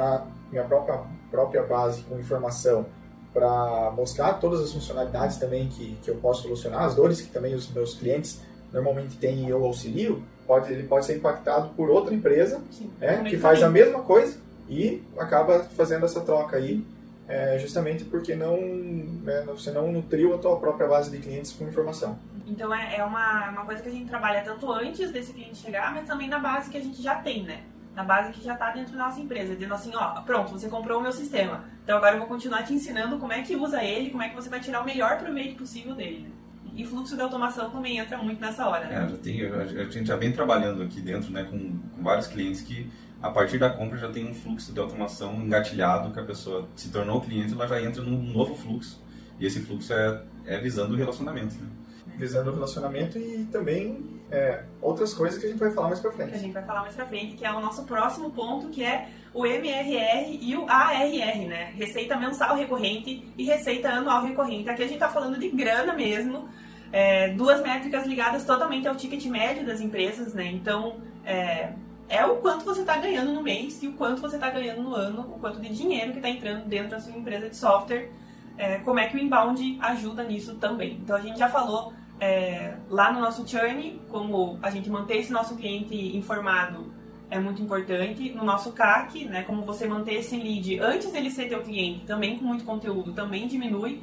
minha 0.50 0.64
própria, 0.64 1.00
própria 1.30 1.62
base 1.62 2.02
com 2.02 2.18
informação 2.18 2.86
para 3.32 3.90
mostrar 3.96 4.34
todas 4.34 4.60
as 4.60 4.72
funcionalidades 4.72 5.38
também 5.38 5.68
que, 5.68 5.96
que 6.02 6.10
eu 6.10 6.16
posso 6.16 6.42
solucionar, 6.42 6.82
as 6.82 6.94
dores 6.94 7.22
que 7.22 7.30
também 7.30 7.54
os 7.54 7.72
meus 7.72 7.94
clientes 7.94 8.42
normalmente 8.72 9.16
têm 9.16 9.46
e 9.46 9.50
eu 9.50 9.64
auxilio, 9.64 10.22
pode, 10.46 10.72
ele 10.72 10.84
pode 10.84 11.06
ser 11.06 11.16
impactado 11.16 11.70
por 11.70 11.90
outra 11.90 12.14
empresa 12.14 12.60
né, 12.98 13.22
que 13.28 13.36
faz 13.36 13.62
a 13.62 13.68
mesma 13.68 14.00
coisa 14.00 14.38
e 14.68 15.02
acaba 15.18 15.60
fazendo 15.60 16.04
essa 16.04 16.20
troca 16.20 16.56
aí, 16.56 16.84
é, 17.28 17.58
justamente 17.58 18.04
porque 18.04 18.34
não, 18.34 18.56
né, 18.60 19.44
você 19.46 19.70
não 19.70 19.92
nutriu 19.92 20.34
a 20.34 20.38
tua 20.38 20.56
própria 20.56 20.86
base 20.88 21.10
de 21.10 21.18
clientes 21.18 21.52
com 21.52 21.64
informação. 21.64 22.18
Então 22.46 22.74
é, 22.74 22.96
é 22.96 23.04
uma, 23.04 23.50
uma 23.50 23.64
coisa 23.64 23.82
que 23.82 23.88
a 23.88 23.92
gente 23.92 24.08
trabalha 24.08 24.42
tanto 24.42 24.70
antes 24.72 25.10
desse 25.10 25.32
cliente 25.32 25.56
chegar, 25.56 25.92
mas 25.94 26.06
também 26.06 26.28
na 26.28 26.38
base 26.38 26.70
que 26.70 26.76
a 26.76 26.80
gente 26.80 27.00
já 27.02 27.16
tem, 27.16 27.44
né? 27.44 27.62
na 27.94 28.02
base 28.02 28.32
que 28.32 28.42
já 28.42 28.54
está 28.54 28.70
dentro 28.70 28.96
da 28.96 29.04
nossa 29.04 29.20
empresa, 29.20 29.54
dizendo 29.54 29.74
assim, 29.74 29.92
ó, 29.94 30.20
pronto, 30.22 30.52
você 30.52 30.68
comprou 30.68 30.98
o 30.98 31.02
meu 31.02 31.12
sistema, 31.12 31.64
então 31.84 31.96
agora 31.96 32.14
eu 32.14 32.20
vou 32.20 32.28
continuar 32.28 32.62
te 32.62 32.72
ensinando 32.72 33.18
como 33.18 33.32
é 33.32 33.42
que 33.42 33.54
usa 33.54 33.82
ele, 33.82 34.10
como 34.10 34.22
é 34.22 34.28
que 34.28 34.34
você 34.34 34.48
vai 34.48 34.60
tirar 34.60 34.80
o 34.80 34.84
melhor 34.84 35.18
proveito 35.18 35.58
possível 35.58 35.94
dele. 35.94 36.32
E 36.74 36.86
fluxo 36.86 37.16
de 37.16 37.22
automação 37.22 37.70
também 37.70 37.98
entra 37.98 38.18
muito 38.18 38.40
nessa 38.40 38.66
hora, 38.66 38.86
né? 38.86 39.04
É, 39.04 39.08
já 39.08 39.16
tem, 39.18 39.44
a 39.44 39.84
gente 39.84 40.06
já 40.06 40.16
vem 40.16 40.32
trabalhando 40.32 40.82
aqui 40.82 41.00
dentro, 41.00 41.30
né, 41.30 41.44
com, 41.44 41.58
com 41.58 42.02
vários 42.02 42.26
clientes 42.26 42.62
que 42.62 42.90
a 43.22 43.30
partir 43.30 43.58
da 43.58 43.70
compra 43.70 43.98
já 43.98 44.08
tem 44.10 44.28
um 44.28 44.34
fluxo 44.34 44.72
de 44.72 44.80
automação 44.80 45.34
engatilhado 45.34 46.12
que 46.12 46.18
a 46.18 46.24
pessoa 46.24 46.68
se 46.74 46.90
tornou 46.90 47.20
cliente, 47.20 47.52
ela 47.52 47.68
já 47.68 47.80
entra 47.80 48.02
num 48.02 48.20
novo 48.32 48.54
fluxo. 48.56 49.00
E 49.38 49.46
esse 49.46 49.60
fluxo 49.60 49.92
é, 49.92 50.22
é 50.44 50.58
visando 50.58 50.94
o 50.94 50.96
relacionamento, 50.96 51.54
né? 51.56 51.68
visando 52.16 52.50
o 52.50 52.54
relacionamento 52.54 53.18
e 53.18 53.44
também 53.50 54.20
é, 54.30 54.64
outras 54.80 55.14
coisas 55.14 55.38
que 55.38 55.46
a 55.46 55.48
gente 55.48 55.58
vai 55.58 55.70
falar 55.70 55.88
mais 55.88 56.00
pra 56.00 56.12
frente. 56.12 56.30
Que 56.30 56.36
a 56.36 56.38
gente 56.38 56.52
vai 56.52 56.64
falar 56.64 56.80
mais 56.82 56.94
pra 56.94 57.06
frente, 57.06 57.36
que 57.36 57.44
é 57.44 57.52
o 57.52 57.60
nosso 57.60 57.84
próximo 57.84 58.30
ponto, 58.30 58.68
que 58.68 58.82
é 58.84 59.08
o 59.34 59.46
MRR 59.46 60.38
e 60.40 60.56
o 60.56 60.66
ARR, 60.68 61.46
né? 61.48 61.72
Receita 61.76 62.16
mensal 62.16 62.56
recorrente 62.56 63.32
e 63.36 63.44
receita 63.44 63.88
anual 63.88 64.24
recorrente. 64.24 64.68
Aqui 64.68 64.82
a 64.82 64.88
gente 64.88 64.98
tá 64.98 65.08
falando 65.08 65.38
de 65.38 65.48
grana 65.48 65.92
mesmo, 65.94 66.48
é, 66.92 67.28
duas 67.30 67.62
métricas 67.62 68.06
ligadas 68.06 68.44
totalmente 68.44 68.86
ao 68.86 68.94
ticket 68.94 69.24
médio 69.26 69.66
das 69.66 69.80
empresas, 69.80 70.34
né? 70.34 70.46
Então, 70.46 70.96
é, 71.24 71.72
é 72.08 72.24
o 72.26 72.36
quanto 72.36 72.64
você 72.64 72.82
está 72.82 72.98
ganhando 72.98 73.32
no 73.32 73.42
mês 73.42 73.82
e 73.82 73.88
o 73.88 73.94
quanto 73.94 74.20
você 74.20 74.36
está 74.36 74.50
ganhando 74.50 74.82
no 74.82 74.94
ano, 74.94 75.22
o 75.22 75.38
quanto 75.38 75.58
de 75.58 75.74
dinheiro 75.74 76.12
que 76.12 76.18
está 76.18 76.28
entrando 76.28 76.66
dentro 76.66 76.90
da 76.90 77.00
sua 77.00 77.16
empresa 77.16 77.48
de 77.48 77.56
software. 77.56 78.10
É, 78.58 78.78
como 78.80 78.98
é 78.98 79.06
que 79.08 79.16
o 79.16 79.18
inbound 79.18 79.78
ajuda 79.80 80.22
nisso 80.22 80.56
também. 80.56 80.98
Então 81.02 81.16
a 81.16 81.20
gente 81.20 81.38
já 81.38 81.48
falou 81.48 81.94
é, 82.20 82.74
lá 82.90 83.10
no 83.10 83.20
nosso 83.20 83.48
churn, 83.48 83.98
como 84.10 84.58
a 84.62 84.70
gente 84.70 84.90
manter 84.90 85.16
esse 85.16 85.32
nosso 85.32 85.56
cliente 85.56 85.96
informado 86.16 86.92
é 87.30 87.40
muito 87.40 87.62
importante. 87.62 88.30
No 88.30 88.44
nosso 88.44 88.72
CAC, 88.72 89.24
né, 89.24 89.42
como 89.42 89.62
você 89.62 89.88
manter 89.88 90.16
esse 90.16 90.36
lead 90.36 90.78
antes 90.80 91.10
dele 91.10 91.30
ser 91.30 91.48
teu 91.48 91.62
cliente, 91.62 92.04
também 92.04 92.38
com 92.38 92.44
muito 92.44 92.62
conteúdo, 92.64 93.14
também 93.14 93.48
diminui. 93.48 94.02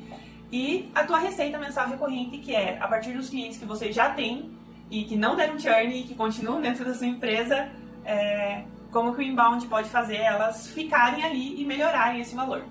E 0.51 0.89
a 0.95 1.03
tua 1.03 1.19
receita 1.19 1.57
mensal 1.57 1.87
recorrente, 1.87 2.37
que 2.39 2.55
é 2.55 2.77
a 2.79 2.87
partir 2.87 3.13
dos 3.13 3.29
clientes 3.29 3.57
que 3.57 3.65
você 3.65 3.91
já 3.91 4.09
tem 4.09 4.51
e 4.89 5.03
que 5.03 5.15
não 5.15 5.35
deram 5.35 5.59
churn 5.59 5.93
e 5.93 6.03
que 6.03 6.15
continuam 6.15 6.59
dentro 6.61 6.83
da 6.83 6.93
sua 6.93 7.07
empresa, 7.07 7.69
é, 8.03 8.63
como 8.91 9.13
que 9.13 9.19
o 9.19 9.23
inbound 9.23 9.67
pode 9.67 9.89
fazer 9.89 10.17
elas 10.17 10.67
ficarem 10.67 11.23
ali 11.23 11.61
e 11.61 11.65
melhorarem 11.65 12.21
esse 12.21 12.35
valor. 12.35 12.63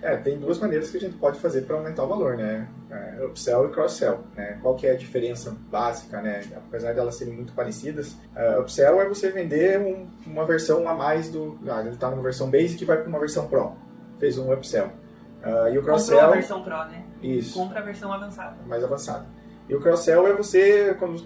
É, 0.00 0.16
tem 0.16 0.38
duas 0.38 0.60
maneiras 0.60 0.90
que 0.90 0.96
a 0.96 1.00
gente 1.00 1.16
pode 1.16 1.40
fazer 1.40 1.62
para 1.62 1.74
aumentar 1.74 2.04
o 2.04 2.06
valor, 2.06 2.36
né? 2.36 2.68
É, 2.88 3.24
upsell 3.24 3.66
e 3.66 3.72
cross-sell, 3.72 4.20
né? 4.36 4.56
Qual 4.62 4.76
que 4.76 4.86
é 4.86 4.92
a 4.92 4.96
diferença 4.96 5.56
básica, 5.68 6.22
né? 6.22 6.42
Apesar 6.56 6.92
de 6.92 7.00
elas 7.00 7.16
serem 7.16 7.34
muito 7.34 7.52
parecidas, 7.52 8.12
uh, 8.12 8.60
upsell 8.60 9.00
é 9.00 9.08
você 9.08 9.28
vender 9.30 9.80
um, 9.80 10.06
uma 10.24 10.46
versão 10.46 10.88
a 10.88 10.94
mais 10.94 11.28
do... 11.30 11.58
Ah, 11.68 11.80
ele 11.80 11.90
está 11.90 12.08
numa 12.10 12.22
versão 12.22 12.48
basic 12.48 12.80
e 12.80 12.86
vai 12.86 12.98
para 12.98 13.08
uma 13.08 13.18
versão 13.18 13.48
pro. 13.48 13.72
Fez 14.20 14.38
um 14.38 14.52
upsell. 14.52 14.86
Uh, 14.86 15.68
e 15.72 15.78
o 15.78 15.82
cross-sell... 15.82 16.16
Comprou 16.16 16.32
a 16.32 16.36
versão 16.36 16.62
pro, 16.62 16.84
né? 16.84 17.04
Isso. 17.22 17.58
Compra 17.58 17.80
a 17.80 17.82
versão 17.82 18.12
avançada. 18.12 18.56
Mais 18.66 18.82
avançada. 18.84 19.26
E 19.68 19.74
o 19.74 19.80
cross-sell 19.80 20.26
é 20.26 20.32
você, 20.32 20.96
quando 20.98 21.22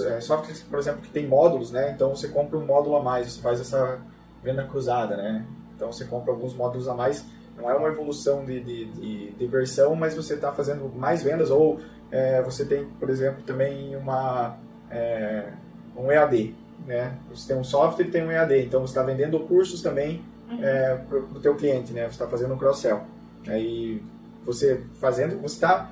é, 0.00 0.20
softwares, 0.20 0.62
por 0.62 0.78
exemplo, 0.78 1.02
que 1.02 1.10
tem 1.10 1.26
módulos, 1.26 1.70
né? 1.70 1.92
Então 1.92 2.14
você 2.14 2.28
compra 2.28 2.58
um 2.58 2.64
módulo 2.64 2.96
a 2.96 3.02
mais, 3.02 3.32
você 3.32 3.40
faz 3.40 3.60
essa 3.60 4.00
venda 4.42 4.64
cruzada, 4.64 5.16
né? 5.16 5.46
Então 5.76 5.92
você 5.92 6.04
compra 6.04 6.32
alguns 6.32 6.54
módulos 6.54 6.88
a 6.88 6.94
mais 6.94 7.24
não 7.56 7.70
é 7.70 7.74
uma 7.74 7.88
evolução 7.88 8.44
de, 8.44 8.60
de, 8.60 8.84
de, 8.86 9.30
de 9.32 9.46
versão, 9.46 9.94
mas 9.94 10.14
você 10.14 10.34
está 10.34 10.52
fazendo 10.52 10.90
mais 10.94 11.22
vendas 11.22 11.50
ou 11.50 11.80
é, 12.10 12.42
você 12.42 12.64
tem, 12.64 12.84
por 12.84 13.10
exemplo, 13.10 13.42
também 13.44 13.94
uma, 13.96 14.56
é, 14.90 15.48
um 15.96 16.10
EAD. 16.10 16.54
Né? 16.86 17.16
Você 17.30 17.48
tem 17.48 17.56
um 17.56 17.64
software 17.64 18.06
e 18.06 18.10
tem 18.10 18.24
um 18.24 18.30
EAD, 18.30 18.64
então 18.64 18.80
você 18.80 18.90
está 18.90 19.02
vendendo 19.02 19.38
cursos 19.40 19.82
também 19.82 20.24
uhum. 20.50 20.62
é, 20.62 20.96
para 20.96 21.18
o 21.18 21.40
teu 21.40 21.54
cliente, 21.54 21.92
né? 21.92 22.02
você 22.02 22.10
está 22.10 22.26
fazendo 22.26 22.54
um 22.54 22.58
cross-sell. 22.58 23.02
Aí 23.46 24.02
você 24.44 24.84
fazendo, 25.00 25.40
você 25.40 25.54
está 25.54 25.90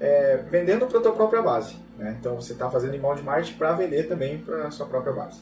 é, 0.00 0.36
vendendo 0.50 0.86
para 0.86 0.98
a 0.98 1.02
tua 1.02 1.12
própria 1.12 1.42
base. 1.42 1.76
Né? 1.96 2.16
Então 2.18 2.36
você 2.36 2.52
está 2.52 2.70
fazendo 2.70 2.94
inbound 2.94 3.22
marketing 3.22 3.54
para 3.54 3.72
vender 3.72 4.04
também 4.04 4.38
para 4.38 4.68
a 4.68 4.70
sua 4.70 4.86
própria 4.86 5.12
base. 5.12 5.40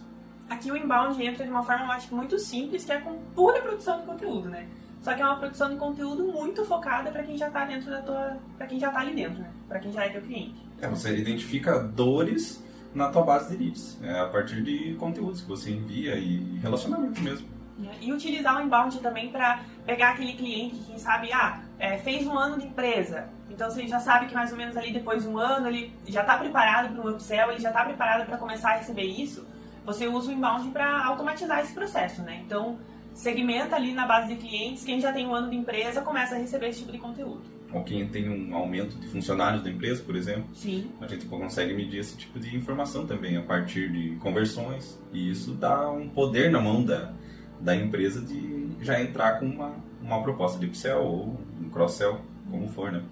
Aqui 0.48 0.70
o 0.70 0.76
inbound 0.76 1.22
entra 1.24 1.44
de 1.44 1.50
uma 1.50 1.62
forma, 1.62 1.86
eu 1.86 1.90
acho, 1.90 2.14
muito 2.14 2.38
simples, 2.38 2.84
que 2.84 2.92
é 2.92 3.00
com 3.00 3.18
pura 3.34 3.60
produção 3.60 4.00
de 4.00 4.06
conteúdo, 4.06 4.48
né? 4.48 4.66
Só 5.02 5.12
que 5.14 5.20
é 5.20 5.24
uma 5.24 5.36
produção 5.36 5.70
de 5.70 5.76
conteúdo 5.76 6.24
muito 6.24 6.64
focada 6.64 7.10
para 7.10 7.22
quem 7.22 7.36
já 7.36 7.50
tá 7.50 7.64
dentro 7.64 7.90
da 7.90 8.00
tua, 8.02 8.38
para 8.56 8.66
quem 8.66 8.78
já 8.78 8.90
tá 8.90 9.00
ali 9.00 9.14
dentro, 9.14 9.40
né? 9.40 9.50
Para 9.68 9.78
quem 9.78 9.92
já 9.92 10.04
é 10.04 10.08
teu 10.08 10.22
cliente. 10.22 10.54
É, 10.80 10.88
você 10.88 11.16
identifica 11.16 11.78
dores 11.78 12.62
na 12.94 13.08
tua 13.08 13.22
base 13.22 13.56
de 13.56 13.62
leads, 13.62 13.98
é 14.02 14.20
a 14.20 14.26
partir 14.26 14.62
de 14.62 14.94
conteúdos 14.94 15.42
que 15.42 15.48
você 15.48 15.70
envia 15.70 16.14
e 16.14 16.58
relacionamento 16.62 17.20
mesmo. 17.20 17.55
É, 17.84 18.04
e 18.04 18.12
utilizar 18.12 18.58
o 18.58 18.64
inbound 18.64 18.98
também 19.00 19.28
para 19.28 19.60
pegar 19.84 20.10
aquele 20.10 20.32
cliente 20.32 20.76
que 20.76 20.84
quem 20.84 20.98
sabe, 20.98 21.30
ah, 21.32 21.60
é, 21.78 21.98
fez 21.98 22.26
um 22.26 22.36
ano 22.36 22.58
de 22.58 22.66
empresa, 22.66 23.28
então 23.50 23.70
você 23.70 23.86
já 23.86 24.00
sabe 24.00 24.26
que 24.26 24.34
mais 24.34 24.50
ou 24.50 24.58
menos 24.58 24.76
ali 24.76 24.92
depois 24.92 25.22
de 25.22 25.28
um 25.28 25.38
ano 25.38 25.66
ele 25.68 25.92
já 26.06 26.22
está 26.22 26.36
preparado 26.36 26.94
para 26.94 27.02
um 27.02 27.14
upsell, 27.14 27.50
ele 27.50 27.60
já 27.60 27.68
está 27.68 27.84
preparado 27.84 28.26
para 28.26 28.36
começar 28.36 28.70
a 28.70 28.76
receber 28.76 29.04
isso. 29.04 29.46
Você 29.84 30.06
usa 30.06 30.30
o 30.30 30.34
inbound 30.34 30.68
para 30.70 31.04
automatizar 31.06 31.60
esse 31.60 31.72
processo, 31.72 32.22
né? 32.22 32.42
Então 32.44 32.78
segmenta 33.14 33.76
ali 33.76 33.92
na 33.92 34.06
base 34.06 34.34
de 34.34 34.36
clientes, 34.36 34.84
quem 34.84 35.00
já 35.00 35.12
tem 35.12 35.26
um 35.26 35.34
ano 35.34 35.48
de 35.48 35.56
empresa 35.56 36.02
começa 36.02 36.34
a 36.34 36.38
receber 36.38 36.68
esse 36.68 36.80
tipo 36.80 36.92
de 36.92 36.98
conteúdo. 36.98 37.42
Ou 37.72 37.82
quem 37.82 38.06
tem 38.08 38.28
um 38.28 38.54
aumento 38.54 38.96
de 38.98 39.08
funcionários 39.08 39.62
da 39.62 39.70
empresa, 39.70 40.02
por 40.02 40.14
exemplo. 40.14 40.48
Sim. 40.54 40.90
A 41.00 41.06
gente 41.06 41.26
consegue 41.26 41.72
medir 41.72 41.98
esse 41.98 42.16
tipo 42.16 42.38
de 42.38 42.54
informação 42.54 43.06
também 43.06 43.36
a 43.36 43.42
partir 43.42 43.90
de 43.90 44.16
conversões. 44.16 45.02
E 45.12 45.30
isso 45.30 45.52
dá 45.54 45.90
um 45.90 46.08
poder 46.08 46.50
na 46.50 46.60
mão 46.60 46.84
da, 46.84 47.12
da 47.60 47.74
empresa 47.74 48.20
de 48.20 48.68
já 48.80 49.00
entrar 49.00 49.38
com 49.38 49.46
uma, 49.46 49.74
uma 50.02 50.22
proposta 50.22 50.58
de 50.58 50.66
upsell 50.66 51.02
ou 51.02 51.36
um 51.60 51.68
cross-sell, 51.70 52.20
como 52.50 52.68
for, 52.68 52.92
né? 52.92 53.02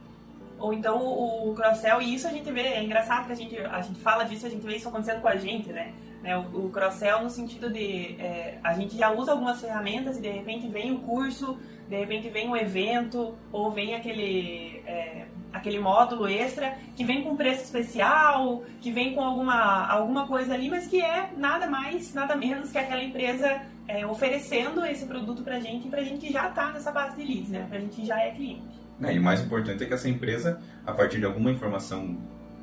Ou 0.58 0.72
então 0.72 0.98
o, 0.98 1.54
cross-sell, 1.54 2.00
e 2.00 2.14
isso 2.14 2.26
a 2.26 2.30
gente 2.30 2.50
vê, 2.50 2.60
é 2.60 2.82
engraçado 2.82 3.26
que 3.26 3.32
a 3.32 3.36
gente, 3.36 3.58
a 3.58 3.82
gente 3.82 4.00
fala 4.00 4.24
disso, 4.24 4.46
a 4.46 4.48
gente 4.48 4.64
vê 4.64 4.76
isso 4.76 4.88
acontecendo 4.88 5.20
com 5.20 5.28
a 5.28 5.36
gente, 5.36 5.70
né? 5.72 5.92
O, 6.54 6.66
o 6.66 6.70
cross-sell 6.70 7.22
no 7.22 7.28
sentido 7.28 7.68
de 7.68 8.16
é, 8.18 8.58
a 8.64 8.72
gente 8.72 8.96
já 8.96 9.10
usa 9.12 9.32
algumas 9.32 9.60
ferramentas 9.60 10.16
e 10.16 10.22
de 10.22 10.30
repente 10.30 10.66
vem 10.68 10.92
o 10.92 11.00
curso, 11.00 11.58
de 11.88 11.96
repente 11.96 12.30
vem 12.30 12.48
um 12.48 12.56
evento, 12.56 13.34
ou 13.52 13.70
vem 13.70 13.94
aquele, 13.94 14.82
é, 14.86 15.26
aquele 15.52 15.78
módulo 15.78 16.26
extra 16.26 16.78
que 16.96 17.04
vem 17.04 17.22
com 17.22 17.36
preço 17.36 17.64
especial, 17.64 18.62
que 18.80 18.90
vem 18.90 19.14
com 19.14 19.20
alguma, 19.20 19.86
alguma 19.86 20.26
coisa 20.26 20.54
ali, 20.54 20.70
mas 20.70 20.86
que 20.86 21.02
é 21.02 21.30
nada 21.36 21.66
mais, 21.66 22.14
nada 22.14 22.34
menos 22.34 22.72
que 22.72 22.78
aquela 22.78 23.02
empresa 23.02 23.60
é, 23.86 24.06
oferecendo 24.06 24.84
esse 24.84 25.06
produto 25.06 25.42
pra 25.42 25.60
gente 25.60 25.86
e 25.86 25.90
pra 25.90 26.02
gente 26.02 26.26
que 26.26 26.32
já 26.32 26.48
tá 26.48 26.72
nessa 26.72 26.90
base 26.90 27.16
de 27.16 27.24
leads, 27.24 27.50
né? 27.50 27.66
Pra 27.68 27.78
gente 27.78 27.96
que 27.96 28.06
já 28.06 28.20
é 28.20 28.30
cliente. 28.30 28.84
É, 29.02 29.12
e 29.12 29.18
o 29.18 29.22
mais 29.22 29.40
importante 29.40 29.82
é 29.82 29.86
que 29.86 29.94
essa 29.94 30.08
empresa, 30.08 30.60
a 30.86 30.92
partir 30.92 31.18
de 31.18 31.24
alguma 31.24 31.50
informação 31.50 32.16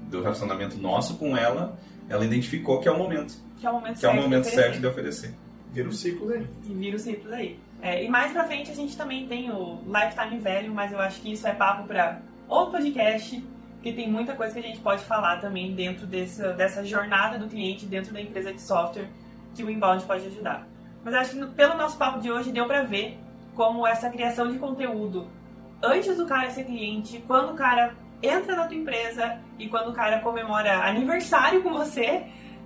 do 0.10 0.22
relacionamento 0.22 0.78
nosso 0.78 1.18
com 1.18 1.36
ela, 1.36 1.78
ela 2.10 2.26
identificou 2.26 2.80
que 2.80 2.88
é 2.88 2.92
o 2.92 2.98
momento. 2.98 3.36
Que 3.60 3.66
é 3.66 3.70
o 3.70 3.74
momento, 3.74 3.94
que 3.96 4.00
certo, 4.00 4.16
é 4.16 4.20
o 4.20 4.22
momento 4.24 4.44
de 4.44 4.50
certo 4.52 4.80
de 4.80 4.88
oferecer. 4.88 5.34
Vira 5.72 5.88
o 5.88 5.94
ciclo 5.94 6.32
aí. 6.32 6.48
E 6.66 6.74
vira 6.74 6.96
o 6.96 7.00
ciclo 7.00 7.34
aí. 7.34 7.60
É, 7.82 8.04
e 8.04 8.10
mais 8.10 8.32
pra 8.32 8.44
frente 8.44 8.72
a 8.72 8.76
gente 8.76 8.96
também 8.96 9.28
tem 9.28 9.52
o 9.52 9.80
Lifetime 9.86 10.40
Value, 10.40 10.74
mas 10.74 10.92
eu 10.92 11.00
acho 11.00 11.22
que 11.22 11.32
isso 11.32 11.48
é 11.48 11.54
papo 11.54 11.88
pra 11.88 12.22
outro 12.48 12.74
podcast, 12.74 13.44
porque 13.76 13.94
tem 13.94 14.12
muita 14.12 14.36
coisa 14.36 14.54
que 14.54 14.60
a 14.60 14.64
gente 14.64 14.80
pode 14.80 15.04
falar 15.04 15.38
também 15.38 15.74
dentro 15.74 16.06
dessa, 16.06 16.54
dessa 16.54 16.86
jornada 16.86 17.40
do 17.40 17.48
cliente 17.48 17.86
dentro 17.86 18.14
da 18.14 18.22
empresa 18.22 18.54
de 18.54 18.62
software 18.62 19.08
que 19.56 19.64
o 19.64 19.70
inbound 19.70 20.06
pode 20.06 20.26
ajudar. 20.28 20.68
Mas 21.04 21.14
acho 21.14 21.32
que 21.32 21.46
pelo 21.48 21.76
nosso 21.76 21.98
papo 21.98 22.20
de 22.20 22.32
hoje 22.32 22.52
deu 22.52 22.66
pra 22.66 22.84
ver 22.84 23.18
como 23.56 23.86
essa 23.86 24.10
criação 24.10 24.52
de 24.52 24.58
conteúdo 24.58 25.28
antes 25.84 26.16
do 26.16 26.26
cara 26.26 26.50
ser 26.52 26.66
cliente, 26.66 27.24
quando 27.28 27.54
o 27.54 27.56
cara 27.56 27.96
entra 28.22 28.56
na 28.56 28.68
tua 28.68 28.76
empresa 28.76 29.40
e 29.58 29.68
quando 29.68 29.90
o 29.90 29.94
cara 29.94 30.20
comemora 30.20 30.86
aniversário 30.86 31.64
com 31.64 31.72
você, 31.72 32.24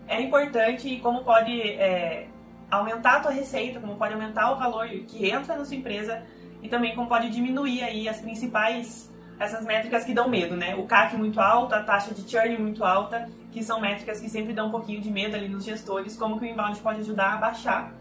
é 0.07 0.21
importante 0.21 0.87
e 0.87 0.99
como 0.99 1.23
pode 1.23 1.61
é, 1.61 2.27
aumentar 2.69 3.17
a 3.17 3.19
tua 3.21 3.31
receita, 3.31 3.79
como 3.79 3.95
pode 3.95 4.13
aumentar 4.13 4.51
o 4.51 4.57
valor 4.57 4.87
que 4.87 5.29
entra 5.29 5.55
na 5.55 5.63
sua 5.63 5.77
empresa 5.77 6.23
e 6.61 6.67
também 6.67 6.93
como 6.93 7.07
pode 7.07 7.29
diminuir 7.29 7.83
aí 7.83 8.09
as 8.09 8.19
principais 8.19 9.11
essas 9.37 9.65
métricas 9.65 10.05
que 10.05 10.13
dão 10.13 10.29
medo, 10.29 10.55
né? 10.55 10.75
O 10.75 10.85
CAC 10.85 11.17
muito 11.17 11.41
alto, 11.41 11.75
a 11.75 11.83
taxa 11.83 12.13
de 12.13 12.29
churn 12.29 12.57
muito 12.57 12.85
alta, 12.85 13.29
que 13.51 13.61
são 13.61 13.81
métricas 13.81 14.21
que 14.21 14.29
sempre 14.29 14.53
dão 14.53 14.67
um 14.67 14.71
pouquinho 14.71 15.01
de 15.01 15.11
medo 15.11 15.35
ali 15.35 15.49
nos 15.49 15.65
gestores, 15.65 16.15
como 16.15 16.39
que 16.39 16.45
o 16.45 16.47
inbound 16.47 16.79
pode 16.79 17.01
ajudar 17.01 17.33
a 17.33 17.37
baixar 17.37 17.91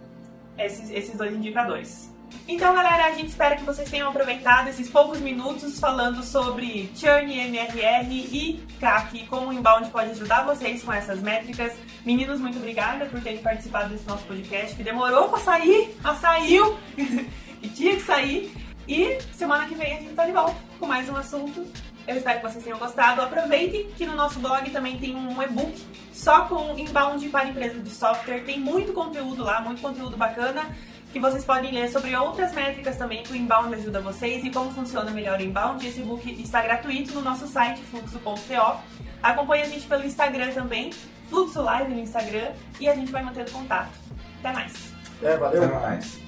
esses, 0.58 0.90
esses 0.90 1.16
dois 1.16 1.32
indicadores. 1.34 2.12
Então, 2.46 2.74
galera, 2.74 3.06
a 3.06 3.12
gente 3.12 3.28
espera 3.28 3.56
que 3.56 3.64
vocês 3.64 3.90
tenham 3.90 4.08
aproveitado 4.08 4.68
esses 4.68 4.90
poucos 4.90 5.18
minutos 5.18 5.78
falando 5.80 6.22
sobre 6.22 6.90
churn, 6.94 7.32
MRR 7.32 8.10
e 8.10 8.62
CAC, 8.78 9.26
como 9.26 9.48
o 9.48 9.52
inbound 9.52 9.88
pode 9.90 10.10
ajudar 10.10 10.44
vocês 10.44 10.82
com 10.82 10.92
essas 10.92 11.22
métricas. 11.22 11.72
Meninos, 12.04 12.40
muito 12.40 12.58
obrigada 12.58 13.06
por 13.06 13.20
terem 13.22 13.38
participado 13.38 13.90
desse 13.90 14.06
nosso 14.06 14.24
podcast, 14.24 14.76
que 14.76 14.82
demorou 14.82 15.28
pra 15.28 15.38
sair, 15.38 15.96
mas 16.02 16.18
saiu, 16.18 16.76
e 17.62 17.68
tinha 17.68 17.94
que 17.94 18.02
sair. 18.02 18.52
E 18.86 19.18
semana 19.32 19.66
que 19.66 19.74
vem 19.74 19.94
a 19.94 20.00
gente 20.00 20.12
tá 20.12 20.26
de 20.26 20.32
volta 20.32 20.56
com 20.78 20.86
mais 20.86 21.08
um 21.08 21.16
assunto. 21.16 21.66
Eu 22.06 22.16
espero 22.16 22.40
que 22.40 22.50
vocês 22.50 22.62
tenham 22.62 22.78
gostado. 22.78 23.22
Aproveitem 23.22 23.90
que 23.96 24.04
no 24.04 24.14
nosso 24.14 24.38
blog 24.38 24.68
também 24.70 24.98
tem 24.98 25.14
um 25.14 25.42
e-book 25.42 25.82
só 26.12 26.46
com 26.46 26.78
inbound 26.78 27.28
para 27.28 27.48
empresas 27.48 27.82
de 27.82 27.90
software. 27.90 28.40
Tem 28.44 28.60
muito 28.60 28.92
conteúdo 28.92 29.42
lá, 29.42 29.60
muito 29.60 29.80
conteúdo 29.80 30.16
bacana 30.16 30.66
que 31.14 31.20
vocês 31.20 31.44
podem 31.44 31.70
ler 31.72 31.88
sobre 31.88 32.14
outras 32.16 32.52
métricas 32.52 32.96
também 32.96 33.22
que 33.22 33.32
o 33.32 33.36
inbound 33.36 33.72
ajuda 33.72 34.00
vocês 34.00 34.44
e 34.44 34.50
como 34.50 34.72
funciona 34.72 35.12
melhor 35.12 35.38
o 35.38 35.42
inbound. 35.42 35.86
Esse 35.86 36.00
e-book 36.00 36.28
está 36.42 36.60
gratuito 36.60 37.14
no 37.14 37.22
nosso 37.22 37.46
site 37.46 37.80
fluxo.to. 37.82 38.80
Acompanhe 39.22 39.62
a 39.62 39.66
gente 39.66 39.86
pelo 39.86 40.04
Instagram 40.04 40.52
também, 40.52 40.90
Fluxo 41.30 41.62
Live 41.62 41.94
no 41.94 42.00
Instagram 42.00 42.50
e 42.80 42.88
a 42.88 42.94
gente 42.96 43.12
vai 43.12 43.22
mantendo 43.22 43.52
contato. 43.52 43.92
Até 44.40 44.52
mais. 44.52 44.92
É, 45.22 45.36
valeu. 45.36 45.62
Até 45.62 45.74
mais. 45.74 46.18